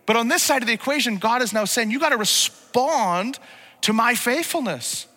[0.05, 3.39] But on this side of the equation, God is now saying, you got to respond
[3.81, 5.07] to my faithfulness.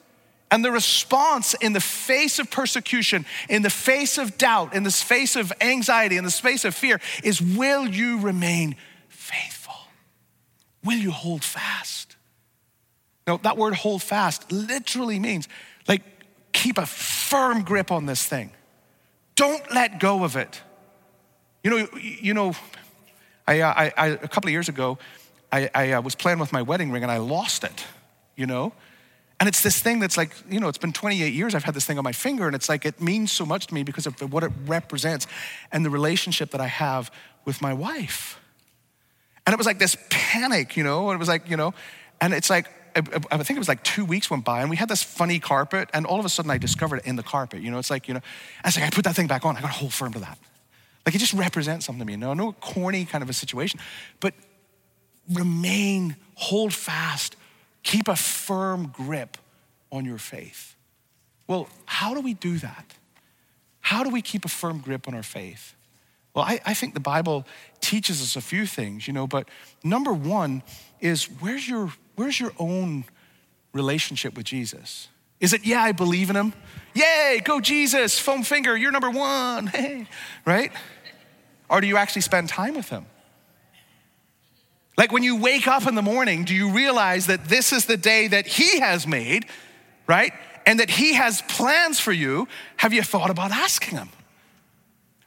[0.50, 4.90] And the response in the face of persecution, in the face of doubt, in the
[4.90, 8.76] face of anxiety, in the space of fear is will you remain
[9.08, 9.74] faithful?
[10.84, 12.16] Will you hold fast?
[13.26, 15.48] Now, that word hold fast literally means
[15.88, 16.02] like
[16.52, 18.52] keep a firm grip on this thing.
[19.34, 20.62] Don't let go of it.
[21.64, 22.54] You know, you know,
[23.48, 24.98] I, uh, I, I a couple of years ago,
[25.50, 27.84] I, I uh, was playing with my wedding ring and I lost it.
[28.36, 28.72] You know,
[29.38, 31.84] and it's this thing that's like, you know, it's been 28 years I've had this
[31.84, 34.32] thing on my finger, and it's like it means so much to me because of
[34.32, 35.26] what it represents
[35.72, 37.10] and the relationship that I have
[37.44, 38.40] with my wife.
[39.46, 41.74] And it was like this panic, you know, and it was like, you know,
[42.20, 43.02] and it's like, I,
[43.42, 46.06] think it was like two weeks went by, and we had this funny carpet, and
[46.06, 48.14] all of a sudden I discovered it in the carpet, you know, it's like, you
[48.14, 48.20] know,
[48.64, 50.18] I was like, I put that thing back on, I got to hold firm to
[50.20, 50.38] that.
[51.04, 53.80] Like it just represents something to me, you know, no corny kind of a situation,
[54.18, 54.32] but
[55.30, 57.36] remain, hold fast,
[57.86, 59.36] Keep a firm grip
[59.92, 60.74] on your faith.
[61.46, 62.96] Well, how do we do that?
[63.80, 65.76] How do we keep a firm grip on our faith?
[66.34, 67.46] Well, I, I, think the Bible
[67.80, 69.48] teaches us a few things, you know, but
[69.84, 70.64] number one
[71.00, 73.04] is where's your, where's your own
[73.72, 75.06] relationship with Jesus?
[75.38, 76.54] Is it, yeah, I believe in him?
[76.92, 80.08] Yay, go Jesus, foam finger, you're number one, hey,
[80.44, 80.72] right?
[81.70, 83.06] Or do you actually spend time with him?
[84.96, 87.96] Like when you wake up in the morning, do you realize that this is the
[87.96, 89.46] day that He has made,
[90.06, 90.32] right?
[90.64, 92.48] And that He has plans for you?
[92.78, 94.08] Have you thought about asking Him?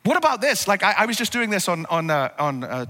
[0.05, 0.67] What about this?
[0.67, 2.85] Like, I, I was just doing this on, on, uh, on uh,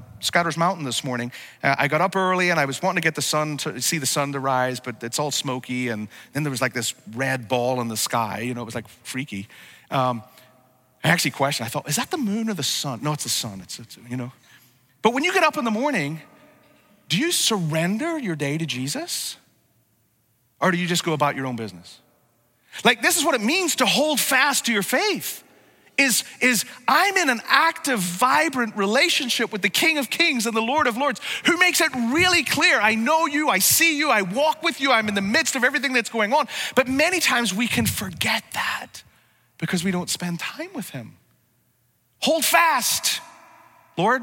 [0.55, 1.31] Mountain this morning.
[1.63, 3.97] Uh, I got up early and I was wanting to get the sun to see
[3.97, 5.89] the sun to rise, but it's all smoky.
[5.89, 8.39] And then there was like this red ball in the sky.
[8.41, 9.47] You know, it was like freaky.
[9.89, 10.23] Um,
[11.03, 12.99] I actually questioned, I thought, is that the moon or the sun?
[13.01, 13.59] No, it's the sun.
[13.61, 14.31] It's, it's you know.
[15.01, 16.21] But when you get up in the morning,
[17.09, 19.35] do you surrender your day to Jesus?
[20.61, 21.99] Or do you just go about your own business?
[22.85, 25.43] Like, this is what it means to hold fast to your faith.
[25.97, 30.61] Is, is I'm in an active, vibrant relationship with the King of Kings and the
[30.61, 34.21] Lord of Lords, who makes it really clear I know you, I see you, I
[34.21, 36.47] walk with you, I'm in the midst of everything that's going on.
[36.73, 39.03] But many times we can forget that
[39.57, 41.17] because we don't spend time with Him.
[42.21, 43.19] Hold fast.
[43.97, 44.21] Lord,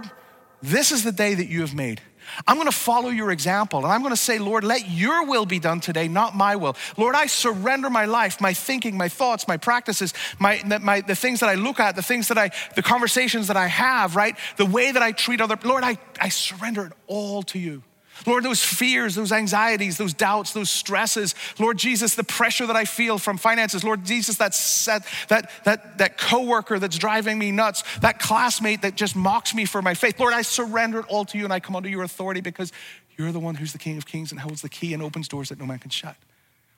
[0.62, 2.00] this is the day that you have made.
[2.46, 5.46] I'm going to follow your example and I'm going to say, Lord, let your will
[5.46, 6.76] be done today, not my will.
[6.96, 11.40] Lord, I surrender my life, my thinking, my thoughts, my practices, my, my, the things
[11.40, 14.36] that I look at, the things that I, the conversations that I have, right?
[14.56, 17.82] The way that I treat other, Lord, I, I surrender it all to you.
[18.24, 22.84] Lord, those fears, those anxieties, those doubts, those stresses, Lord Jesus, the pressure that I
[22.84, 27.84] feel from finances, Lord Jesus, that set, that that that coworker that's driving me nuts,
[28.00, 31.38] that classmate that just mocks me for my faith, Lord, I surrender it all to
[31.38, 32.72] you and I come under your authority because
[33.18, 35.50] you're the one who's the King of Kings and holds the key and opens doors
[35.50, 36.16] that no man can shut.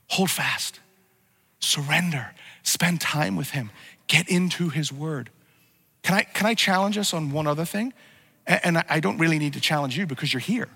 [0.08, 0.80] Hold fast,
[1.60, 3.70] surrender, spend time with Him,
[4.06, 5.30] get into His Word.
[6.02, 7.92] Can I can I challenge us on one other thing?
[8.46, 10.68] And I don't really need to challenge you because you're here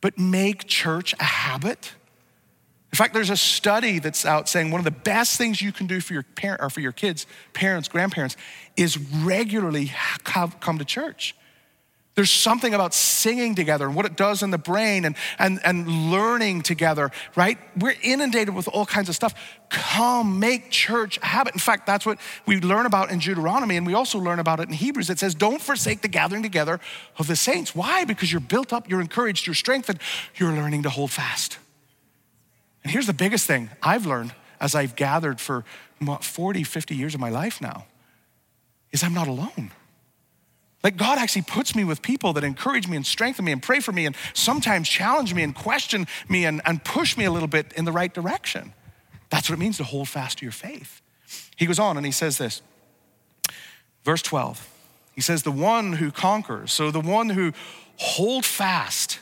[0.00, 1.92] but make church a habit.
[2.92, 5.86] In fact, there's a study that's out saying one of the best things you can
[5.86, 8.36] do for your parent or for your kids, parents, grandparents,
[8.76, 9.86] is regularly
[10.24, 11.34] come to church.
[12.18, 16.10] There's something about singing together and what it does in the brain and, and, and
[16.10, 17.58] learning together, right?
[17.78, 19.34] We're inundated with all kinds of stuff.
[19.68, 21.54] Come, make church a habit.
[21.54, 24.66] In fact, that's what we learn about in Deuteronomy, and we also learn about it
[24.66, 25.10] in Hebrews.
[25.10, 26.80] It says, Don't forsake the gathering together
[27.18, 27.72] of the saints.
[27.72, 28.04] Why?
[28.04, 30.00] Because you're built up, you're encouraged, you're strengthened,
[30.34, 31.58] you're learning to hold fast.
[32.82, 35.64] And here's the biggest thing I've learned as I've gathered for
[36.20, 37.86] 40, 50 years of my life now
[38.90, 39.70] is I'm not alone.
[40.84, 43.80] Like God actually puts me with people that encourage me and strengthen me and pray
[43.80, 47.48] for me and sometimes challenge me and question me and, and push me a little
[47.48, 48.72] bit in the right direction.
[49.30, 51.02] That's what it means to hold fast to your faith.
[51.56, 52.62] He goes on and he says this,
[54.04, 54.74] verse 12.
[55.14, 57.52] He says, The one who conquers, so the one who
[57.96, 59.18] hold fast,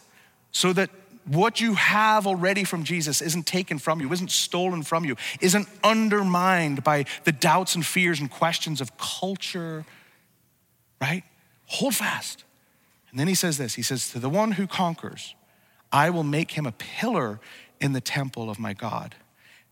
[0.52, 0.90] so that
[1.24, 5.66] what you have already from Jesus isn't taken from you, isn't stolen from you, isn't
[5.82, 9.84] undermined by the doubts and fears and questions of culture,
[11.00, 11.24] right?
[11.66, 12.44] Hold fast.
[13.10, 15.34] And then he says this He says, To the one who conquers,
[15.92, 17.40] I will make him a pillar
[17.80, 19.14] in the temple of my God.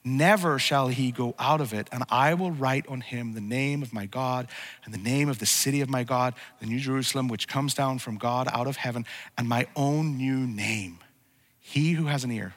[0.07, 3.83] Never shall he go out of it, and I will write on him the name
[3.83, 4.49] of my God
[4.85, 7.99] and the name of the city of my God, the New Jerusalem, which comes down
[7.99, 9.07] from God out of heaven,
[9.39, 10.99] and my own new name.
[11.59, 12.53] He who has an ear,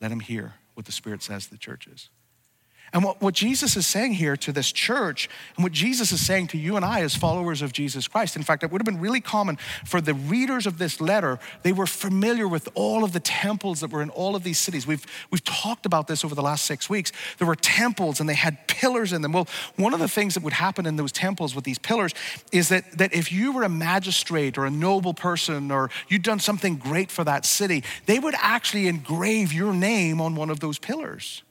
[0.00, 2.08] let him hear what the Spirit says to the churches.
[2.96, 6.46] And what, what Jesus is saying here to this church, and what Jesus is saying
[6.46, 9.02] to you and I as followers of Jesus Christ, in fact, it would have been
[9.02, 13.20] really common for the readers of this letter, they were familiar with all of the
[13.20, 14.86] temples that were in all of these cities.
[14.86, 17.12] We've, we've talked about this over the last six weeks.
[17.36, 19.32] There were temples and they had pillars in them.
[19.32, 22.14] Well, one of the things that would happen in those temples with these pillars
[22.50, 26.40] is that, that if you were a magistrate or a noble person or you'd done
[26.40, 30.78] something great for that city, they would actually engrave your name on one of those
[30.78, 31.42] pillars.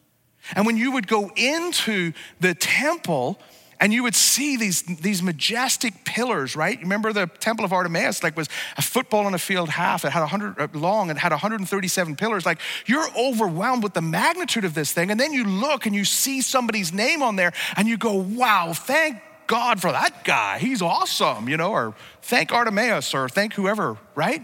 [0.54, 3.40] And when you would go into the temple,
[3.80, 6.80] and you would see these, these majestic pillars, right?
[6.80, 10.06] Remember the Temple of Artemis, like was a football on a field half.
[10.06, 12.46] It had 100 uh, long and had 137 pillars.
[12.46, 15.12] Like you're overwhelmed with the magnitude of this thing.
[15.12, 18.72] And then you look and you see somebody's name on there and you go, wow,
[18.74, 20.58] thank God for that guy.
[20.60, 24.44] He's awesome, you know, or thank Artemis or thank whoever, right?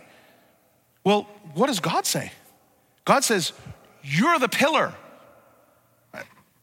[1.03, 1.23] Well,
[1.53, 2.31] what does God say?
[3.05, 3.53] God says,
[4.03, 4.93] you're the pillar.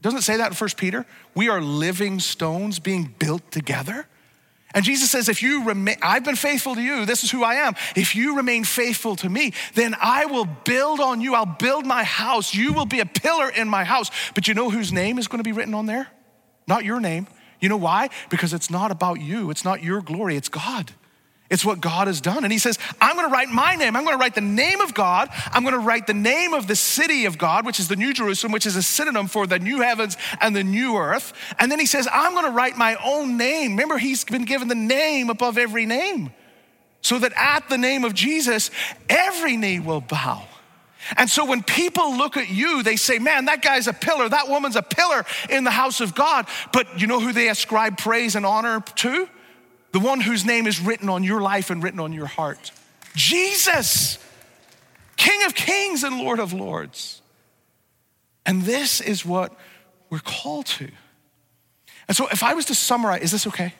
[0.00, 1.04] Doesn't it say that in 1 Peter?
[1.34, 4.06] We are living stones being built together.
[4.74, 7.54] And Jesus says, if you remain, I've been faithful to you, this is who I
[7.54, 7.74] am.
[7.96, 11.34] If you remain faithful to me, then I will build on you.
[11.34, 12.54] I'll build my house.
[12.54, 14.10] You will be a pillar in my house.
[14.34, 16.08] But you know whose name is going to be written on there?
[16.66, 17.26] Not your name.
[17.60, 18.10] You know why?
[18.28, 20.92] Because it's not about you, it's not your glory, it's God.
[21.50, 22.44] It's what God has done.
[22.44, 23.96] And he says, I'm going to write my name.
[23.96, 25.30] I'm going to write the name of God.
[25.50, 28.12] I'm going to write the name of the city of God, which is the New
[28.12, 31.32] Jerusalem, which is a synonym for the new heavens and the new earth.
[31.58, 33.72] And then he says, I'm going to write my own name.
[33.72, 36.32] Remember, he's been given the name above every name.
[37.00, 38.70] So that at the name of Jesus,
[39.08, 40.44] every knee will bow.
[41.16, 44.48] And so when people look at you, they say, Man, that guy's a pillar, that
[44.48, 46.46] woman's a pillar in the house of God.
[46.72, 49.28] But you know who they ascribe praise and honor to?
[49.98, 52.70] The one whose name is written on your life and written on your heart
[53.14, 54.18] Jesus,
[55.16, 57.20] King of kings and Lord of lords.
[58.46, 59.52] And this is what
[60.08, 60.88] we're called to.
[62.06, 63.74] And so, if I was to summarize, is this okay?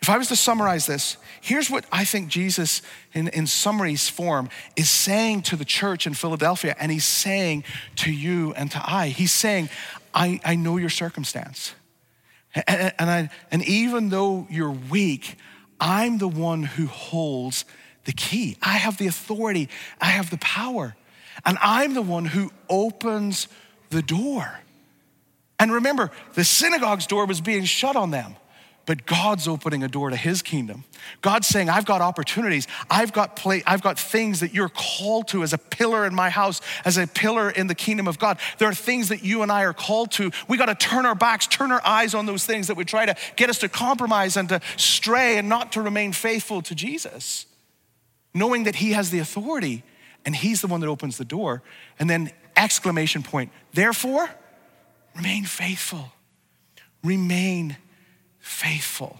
[0.00, 2.80] If I was to summarize this, here's what I think Jesus,
[3.12, 7.64] in, in summary's form, is saying to the church in Philadelphia, and he's saying
[7.96, 9.08] to you and to I.
[9.08, 9.68] He's saying,
[10.14, 11.74] I, I know your circumstance.
[12.54, 15.36] And, I, and even though you're weak,
[15.80, 17.64] I'm the one who holds
[18.04, 18.56] the key.
[18.62, 19.68] I have the authority,
[20.00, 20.94] I have the power,
[21.46, 23.48] and I'm the one who opens
[23.90, 24.60] the door.
[25.58, 28.36] And remember, the synagogue's door was being shut on them
[28.84, 30.84] but God's opening a door to his kingdom.
[31.20, 32.66] God's saying, I've got opportunities.
[32.90, 36.30] I've got play, I've got things that you're called to as a pillar in my
[36.30, 38.38] house, as a pillar in the kingdom of God.
[38.58, 40.30] There are things that you and I are called to.
[40.48, 43.06] We got to turn our backs, turn our eyes on those things that would try
[43.06, 47.46] to get us to compromise and to stray and not to remain faithful to Jesus.
[48.34, 49.84] Knowing that he has the authority
[50.24, 51.62] and he's the one that opens the door.
[51.98, 54.28] And then exclamation point, therefore,
[55.14, 56.12] remain faithful.
[57.04, 57.76] Remain
[58.42, 59.18] faithful.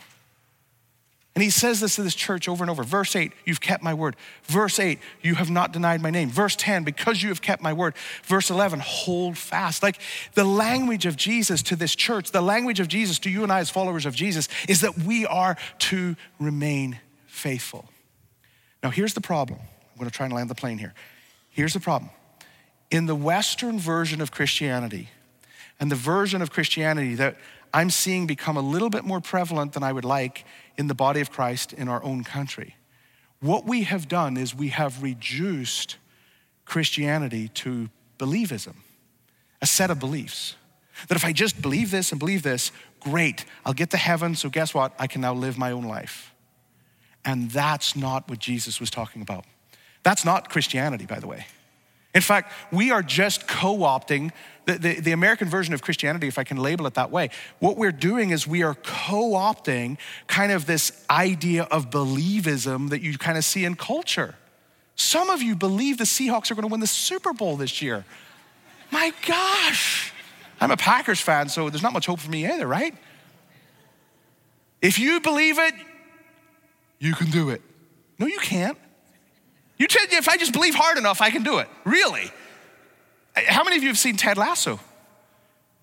[1.34, 2.82] And he says this to this church over and over.
[2.82, 4.16] Verse 8, you've kept my word.
[4.42, 6.28] Verse 8, you have not denied my name.
[6.28, 7.94] Verse 10, because you have kept my word.
[8.24, 9.82] Verse 11, hold fast.
[9.82, 9.98] Like
[10.34, 13.60] the language of Jesus to this church, the language of Jesus to you and I
[13.60, 17.86] as followers of Jesus is that we are to remain faithful.
[18.82, 19.58] Now, here's the problem.
[19.58, 20.92] I'm going to try and land the plane here.
[21.48, 22.10] Here's the problem.
[22.90, 25.08] In the Western version of Christianity,
[25.80, 27.36] and the version of Christianity that
[27.74, 30.44] I'm seeing become a little bit more prevalent than I would like
[30.76, 32.76] in the body of Christ in our own country.
[33.40, 35.96] What we have done is we have reduced
[36.64, 38.74] Christianity to believism,
[39.60, 40.56] a set of beliefs.
[41.08, 42.70] That if I just believe this and believe this,
[43.00, 44.92] great, I'll get to heaven, so guess what?
[44.98, 46.32] I can now live my own life.
[47.24, 49.44] And that's not what Jesus was talking about.
[50.02, 51.46] That's not Christianity, by the way.
[52.14, 54.32] In fact, we are just co opting
[54.66, 57.30] the, the, the, American version of Christianity, if I can label it that way.
[57.58, 63.00] What we're doing is we are co opting kind of this idea of believism that
[63.00, 64.36] you kind of see in culture.
[64.94, 68.04] Some of you believe the Seahawks are going to win the Super Bowl this year.
[68.90, 70.12] My gosh.
[70.60, 72.94] I'm a Packers fan, so there's not much hope for me either, right?
[74.80, 75.74] If you believe it,
[77.00, 77.62] you can do it.
[78.18, 78.78] No, you can't.
[79.82, 81.68] You tell if I just believe hard enough, I can do it.
[81.82, 82.30] Really?
[83.34, 84.78] How many of you have seen Ted Lasso?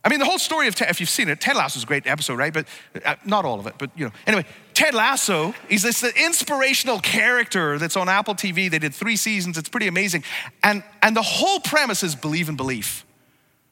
[0.05, 1.85] I mean, the whole story of Ted, if you've seen it, Ted Lasso is a
[1.85, 2.53] great episode, right?
[2.53, 2.65] But
[3.03, 4.13] uh, not all of it, but you know.
[4.25, 8.71] Anyway, Ted Lasso, he's this inspirational character that's on Apple TV.
[8.71, 10.23] They did three seasons, it's pretty amazing.
[10.63, 13.05] And, and the whole premise is believe in belief.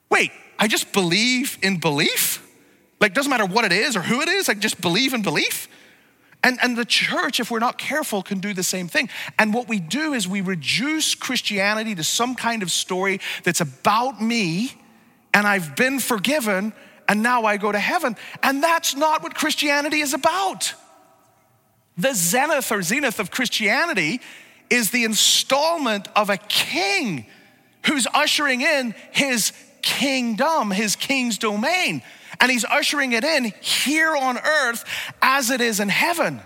[0.10, 2.46] Wait, I just believe in belief?
[3.00, 5.70] Like, doesn't matter what it is or who it is, I just believe in belief?
[6.44, 9.10] And, and the church, if we're not careful, can do the same thing.
[9.40, 14.22] And what we do is we reduce Christianity to some kind of story that's about
[14.22, 14.72] me,
[15.34, 16.74] and I've been forgiven,
[17.10, 18.16] and now I go to heaven.
[18.44, 20.74] And that's not what Christianity is about.
[21.98, 24.22] The zenith or zenith of Christianity
[24.70, 27.26] is the installment of a king
[27.86, 32.04] who's ushering in his kingdom, his king's domain
[32.40, 34.86] and he's ushering it in here on earth
[35.22, 36.42] as it is in heaven.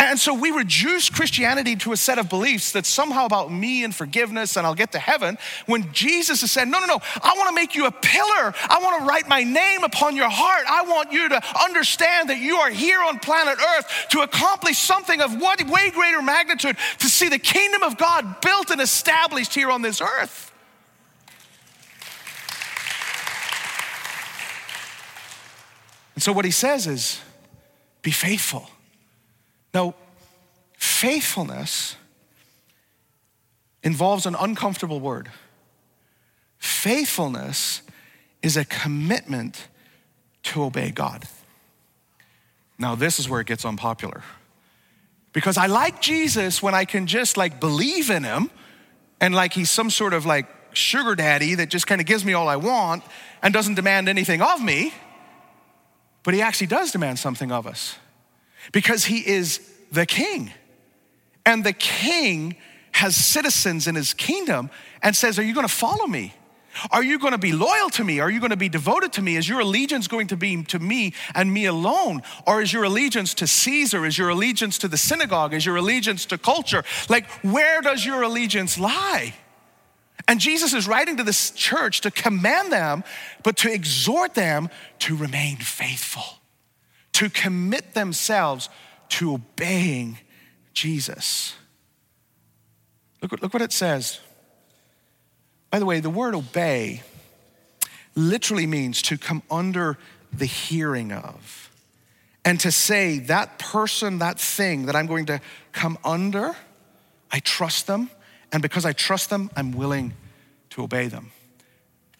[0.00, 3.92] And so we reduce Christianity to a set of beliefs that's somehow about me and
[3.92, 5.38] forgiveness and I'll get to heaven.
[5.66, 8.54] When Jesus has said, No, no, no, I want to make you a pillar.
[8.68, 10.64] I want to write my name upon your heart.
[10.68, 15.20] I want you to understand that you are here on planet Earth to accomplish something
[15.20, 19.70] of what way greater magnitude, to see the kingdom of God built and established here
[19.70, 20.52] on this earth.
[26.28, 27.22] So what he says is,
[28.02, 28.68] be faithful.
[29.72, 29.94] Now,
[30.76, 31.96] faithfulness
[33.82, 35.30] involves an uncomfortable word.
[36.58, 37.80] Faithfulness
[38.42, 39.68] is a commitment
[40.42, 41.24] to obey God.
[42.78, 44.22] Now, this is where it gets unpopular.
[45.32, 48.50] Because I like Jesus when I can just like believe in him
[49.18, 52.34] and like he's some sort of like sugar daddy that just kind of gives me
[52.34, 53.02] all I want
[53.42, 54.92] and doesn't demand anything of me.
[56.22, 57.96] But he actually does demand something of us
[58.72, 59.60] because he is
[59.92, 60.52] the king.
[61.46, 62.56] And the king
[62.92, 64.70] has citizens in his kingdom
[65.02, 66.34] and says, Are you gonna follow me?
[66.90, 68.20] Are you going to be loyal to me?
[68.20, 69.36] Are you going to be devoted to me?
[69.36, 72.22] Is your allegiance going to be to me and me alone?
[72.46, 74.06] Or is your allegiance to Caesar?
[74.06, 75.54] Is your allegiance to the synagogue?
[75.54, 76.84] Is your allegiance to culture?
[77.08, 79.34] Like, where does your allegiance lie?
[80.28, 83.02] And Jesus is writing to this church to command them,
[83.42, 84.68] but to exhort them
[85.00, 86.22] to remain faithful,
[87.14, 88.68] to commit themselves
[89.08, 90.18] to obeying
[90.74, 91.54] Jesus.
[93.22, 94.20] Look, look what it says.
[95.70, 97.02] By the way, the word obey
[98.14, 99.96] literally means to come under
[100.32, 101.70] the hearing of.
[102.44, 105.40] And to say, that person, that thing that I'm going to
[105.72, 106.54] come under,
[107.30, 108.10] I trust them,
[108.52, 110.14] and because I trust them, I'm willing
[110.70, 111.30] to obey them.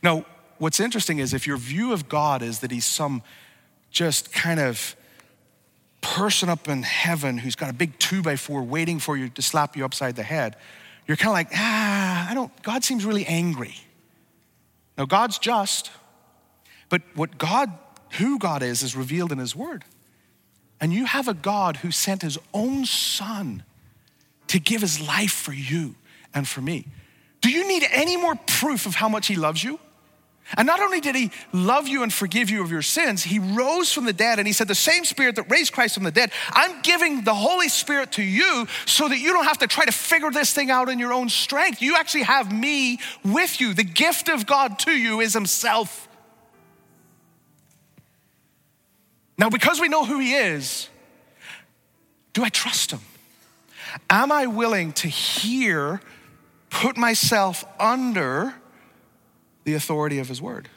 [0.03, 0.25] Now,
[0.59, 3.23] what's interesting is if your view of God is that he's some
[3.91, 4.97] just kind of
[6.01, 9.43] person up in heaven who's got a big two by four waiting for you to
[9.43, 10.57] slap you upside the head,
[11.07, 13.75] you're kind of like, ah, I don't, God seems really angry.
[14.97, 15.91] Now, God's just,
[16.89, 17.73] but what God,
[18.13, 19.85] who God is, is revealed in his word.
[20.81, 23.65] And you have a God who sent his own son
[24.49, 25.95] to give his life for you
[26.35, 26.87] and for me.
[27.41, 29.79] Do you need any more proof of how much he loves you?
[30.57, 33.93] And not only did he love you and forgive you of your sins, he rose
[33.93, 36.33] from the dead and he said, The same spirit that raised Christ from the dead,
[36.51, 39.93] I'm giving the Holy Spirit to you so that you don't have to try to
[39.93, 41.83] figure this thing out in your own strength.
[41.83, 43.75] You actually have me with you.
[43.75, 46.09] The gift of God to you is himself.
[49.37, 50.89] Now, because we know who he is,
[52.33, 53.01] do I trust him?
[54.09, 56.01] Am I willing to hear,
[56.71, 58.55] put myself under
[59.65, 60.69] the authority of his word,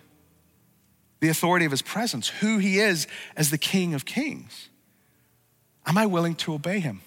[1.19, 4.69] the authority of his presence, who he is as the King of Kings?
[5.85, 7.01] Am I willing to obey him?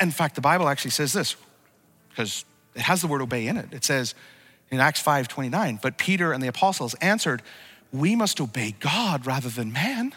[0.00, 1.36] In fact, the Bible actually says this,
[2.10, 2.44] because
[2.74, 3.72] it has the word obey in it.
[3.72, 4.14] It says
[4.70, 7.42] in Acts 5 29, but Peter and the apostles answered,
[7.92, 10.14] We must obey God rather than man.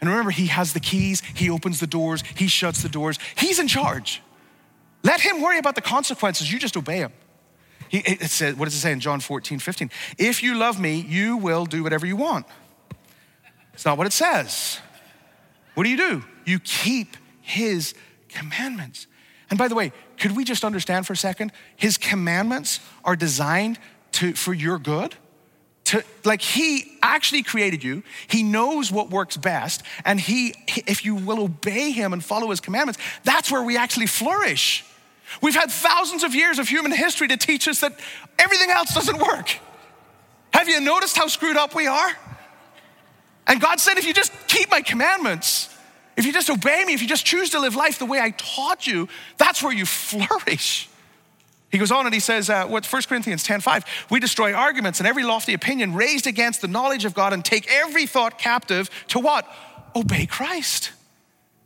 [0.00, 3.58] And remember, he has the keys, he opens the doors, he shuts the doors, he's
[3.58, 4.20] in charge.
[5.04, 7.12] Let him worry about the consequences, you just obey him.
[7.88, 9.90] He, it says, what does it say in John 14, 15?
[10.18, 12.46] If you love me, you will do whatever you want.
[13.74, 14.80] It's not what it says.
[15.74, 16.24] What do you do?
[16.46, 17.94] You keep his
[18.28, 19.06] commandments.
[19.50, 21.52] And by the way, could we just understand for a second?
[21.76, 23.78] His commandments are designed
[24.12, 25.14] to, for your good
[25.84, 30.54] to like he actually created you he knows what works best and he
[30.86, 34.82] if you will obey him and follow his commandments that's where we actually flourish
[35.42, 37.98] we've had thousands of years of human history to teach us that
[38.38, 39.58] everything else doesn't work
[40.52, 42.10] have you noticed how screwed up we are
[43.46, 45.68] and god said if you just keep my commandments
[46.16, 48.30] if you just obey me if you just choose to live life the way i
[48.30, 50.88] taught you that's where you flourish
[51.74, 55.00] he goes on and he says, uh, what 1 Corinthians 10 5, we destroy arguments
[55.00, 58.88] and every lofty opinion raised against the knowledge of God and take every thought captive
[59.08, 59.44] to what?
[59.96, 60.92] Obey Christ.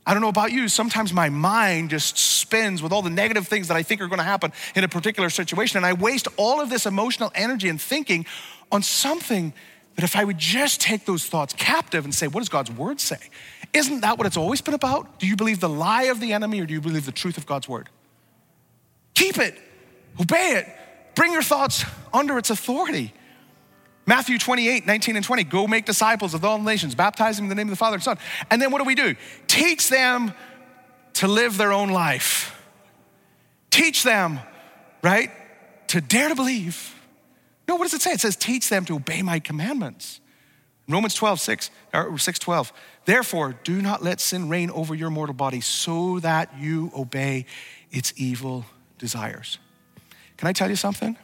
[0.09, 3.67] I don't know about you, sometimes my mind just spins with all the negative things
[3.67, 5.77] that I think are going to happen in a particular situation.
[5.77, 8.25] And I waste all of this emotional energy and thinking
[8.71, 9.53] on something
[9.93, 12.99] that if I would just take those thoughts captive and say, what does God's word
[12.99, 13.19] say?
[13.71, 15.19] Isn't that what it's always been about?
[15.19, 17.45] Do you believe the lie of the enemy or do you believe the truth of
[17.45, 17.87] God's word?
[19.13, 19.59] Keep it.
[20.19, 20.67] Obey it.
[21.13, 23.13] Bring your thoughts under its authority.
[24.09, 25.43] Matthew 28, 19 and 20.
[25.43, 28.03] Go make disciples of all nations, baptize them in the name of the Father and
[28.03, 28.17] Son.
[28.49, 29.15] And then what do we do?
[29.45, 30.33] Teach them
[31.13, 32.59] to live their own life.
[33.69, 34.39] Teach them,
[35.03, 35.29] right?
[35.89, 36.95] To dare to believe.
[37.67, 38.11] No, what does it say?
[38.11, 40.21] It says, teach them to obey my commandments.
[40.87, 42.73] Romans 12, 6, or 6 12.
[43.05, 47.45] Therefore, do not let sin reign over your mortal body so that you obey
[47.91, 48.65] its evil
[48.97, 49.59] desires.
[50.37, 51.15] Can I tell you something?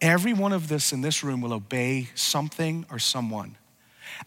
[0.00, 3.56] Every one of us in this room will obey something or someone.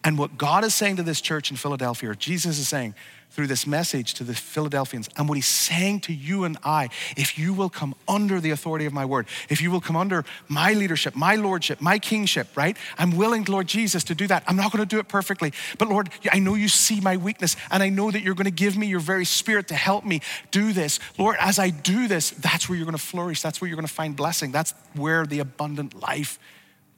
[0.03, 2.95] And what God is saying to this church in Philadelphia, or Jesus is saying,
[3.31, 6.89] through this message to the Philadelphians and what he's saying to you and I.
[7.15, 10.25] If you will come under the authority of my word, if you will come under
[10.47, 12.75] my leadership, my lordship, my kingship, right?
[12.97, 14.43] I'm willing, Lord Jesus, to do that.
[14.47, 17.55] I'm not going to do it perfectly, but Lord, I know you see my weakness
[17.69, 20.21] and I know that you're going to give me your very spirit to help me
[20.51, 20.99] do this.
[21.17, 23.41] Lord, as I do this, that's where you're going to flourish.
[23.41, 24.51] That's where you're going to find blessing.
[24.51, 26.39] That's where the abundant life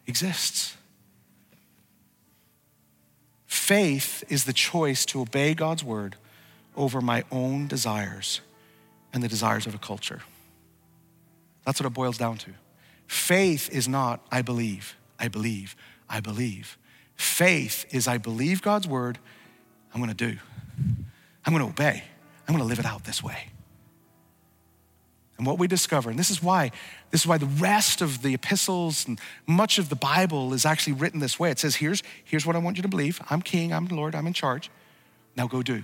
[0.08, 0.78] exists.
[3.52, 6.16] Faith is the choice to obey God's word
[6.78, 8.40] over my own desires
[9.12, 10.22] and the desires of a culture.
[11.66, 12.52] That's what it boils down to.
[13.08, 15.76] Faith is not, I believe, I believe,
[16.10, 16.78] I believe.
[17.18, 19.20] Faith is, I believe God's word,
[19.94, 20.38] I'm gonna do.
[21.46, 22.06] I'm gonna obey.
[22.48, 23.51] I'm gonna live it out this way.
[25.42, 26.70] And what we discover, and this is why,
[27.10, 30.94] this is why the rest of the epistles and much of the Bible is actually
[30.94, 31.50] written this way.
[31.50, 33.20] It says, here's, here's what I want you to believe.
[33.28, 34.70] I'm king, I'm Lord, I'm in charge.
[35.36, 35.84] Now go do.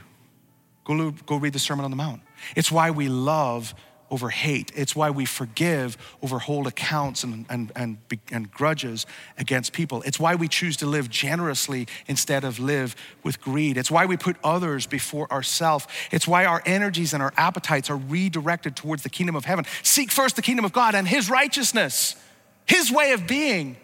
[0.86, 2.22] Go, go read the Sermon on the Mount.
[2.56, 3.74] It's why we love
[4.10, 4.72] over hate.
[4.76, 7.98] It's why we forgive over hold accounts and, and, and,
[8.32, 9.06] and grudges
[9.38, 10.02] against people.
[10.04, 13.78] It's why we choose to live generously instead of live with greed.
[13.78, 15.88] It's why we put others before ourselves.
[16.12, 19.66] It's why our energies and our appetites are redirected towards the kingdom of heaven.
[19.84, 22.16] Seek first the kingdom of God and his righteousness,
[22.66, 23.76] his way of being,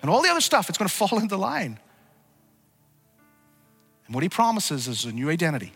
[0.00, 0.68] and all the other stuff.
[0.68, 1.78] It's going to fall into line.
[4.06, 5.72] And what he promises is a new identity,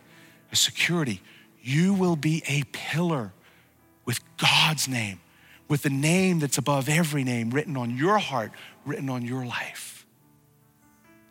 [0.52, 1.22] a security.
[1.62, 3.32] You will be a pillar
[4.06, 5.20] with God's name,
[5.68, 8.52] with the name that's above every name written on your heart,
[8.86, 10.06] written on your life.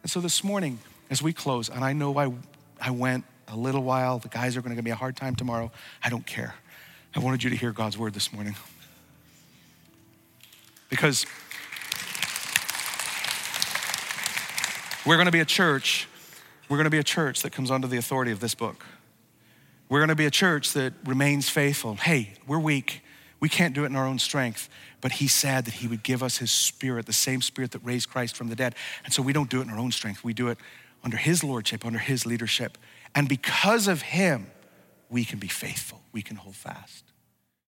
[0.03, 0.78] And so this morning,
[1.09, 2.32] as we close, and I know I,
[2.80, 5.36] I went a little while, the guys are going to give me a hard time
[5.36, 5.71] tomorrow.
[6.03, 6.53] I don't care.
[7.15, 8.55] I wanted you to hear God's word this morning.
[10.89, 11.26] Because
[15.05, 16.07] we're going to be a church,
[16.67, 18.86] we're going to be a church that comes under the authority of this book.
[19.88, 21.95] We're going to be a church that remains faithful.
[21.95, 23.01] Hey, we're weak.
[23.39, 24.69] We can't do it in our own strength.
[25.01, 28.09] But he said that he would give us his spirit, the same spirit that raised
[28.09, 28.75] Christ from the dead.
[29.03, 30.23] And so we don't do it in our own strength.
[30.23, 30.57] We do it
[31.03, 32.77] under his lordship, under his leadership.
[33.13, 34.47] And because of him,
[35.09, 36.01] we can be faithful.
[36.11, 37.03] We can hold fast.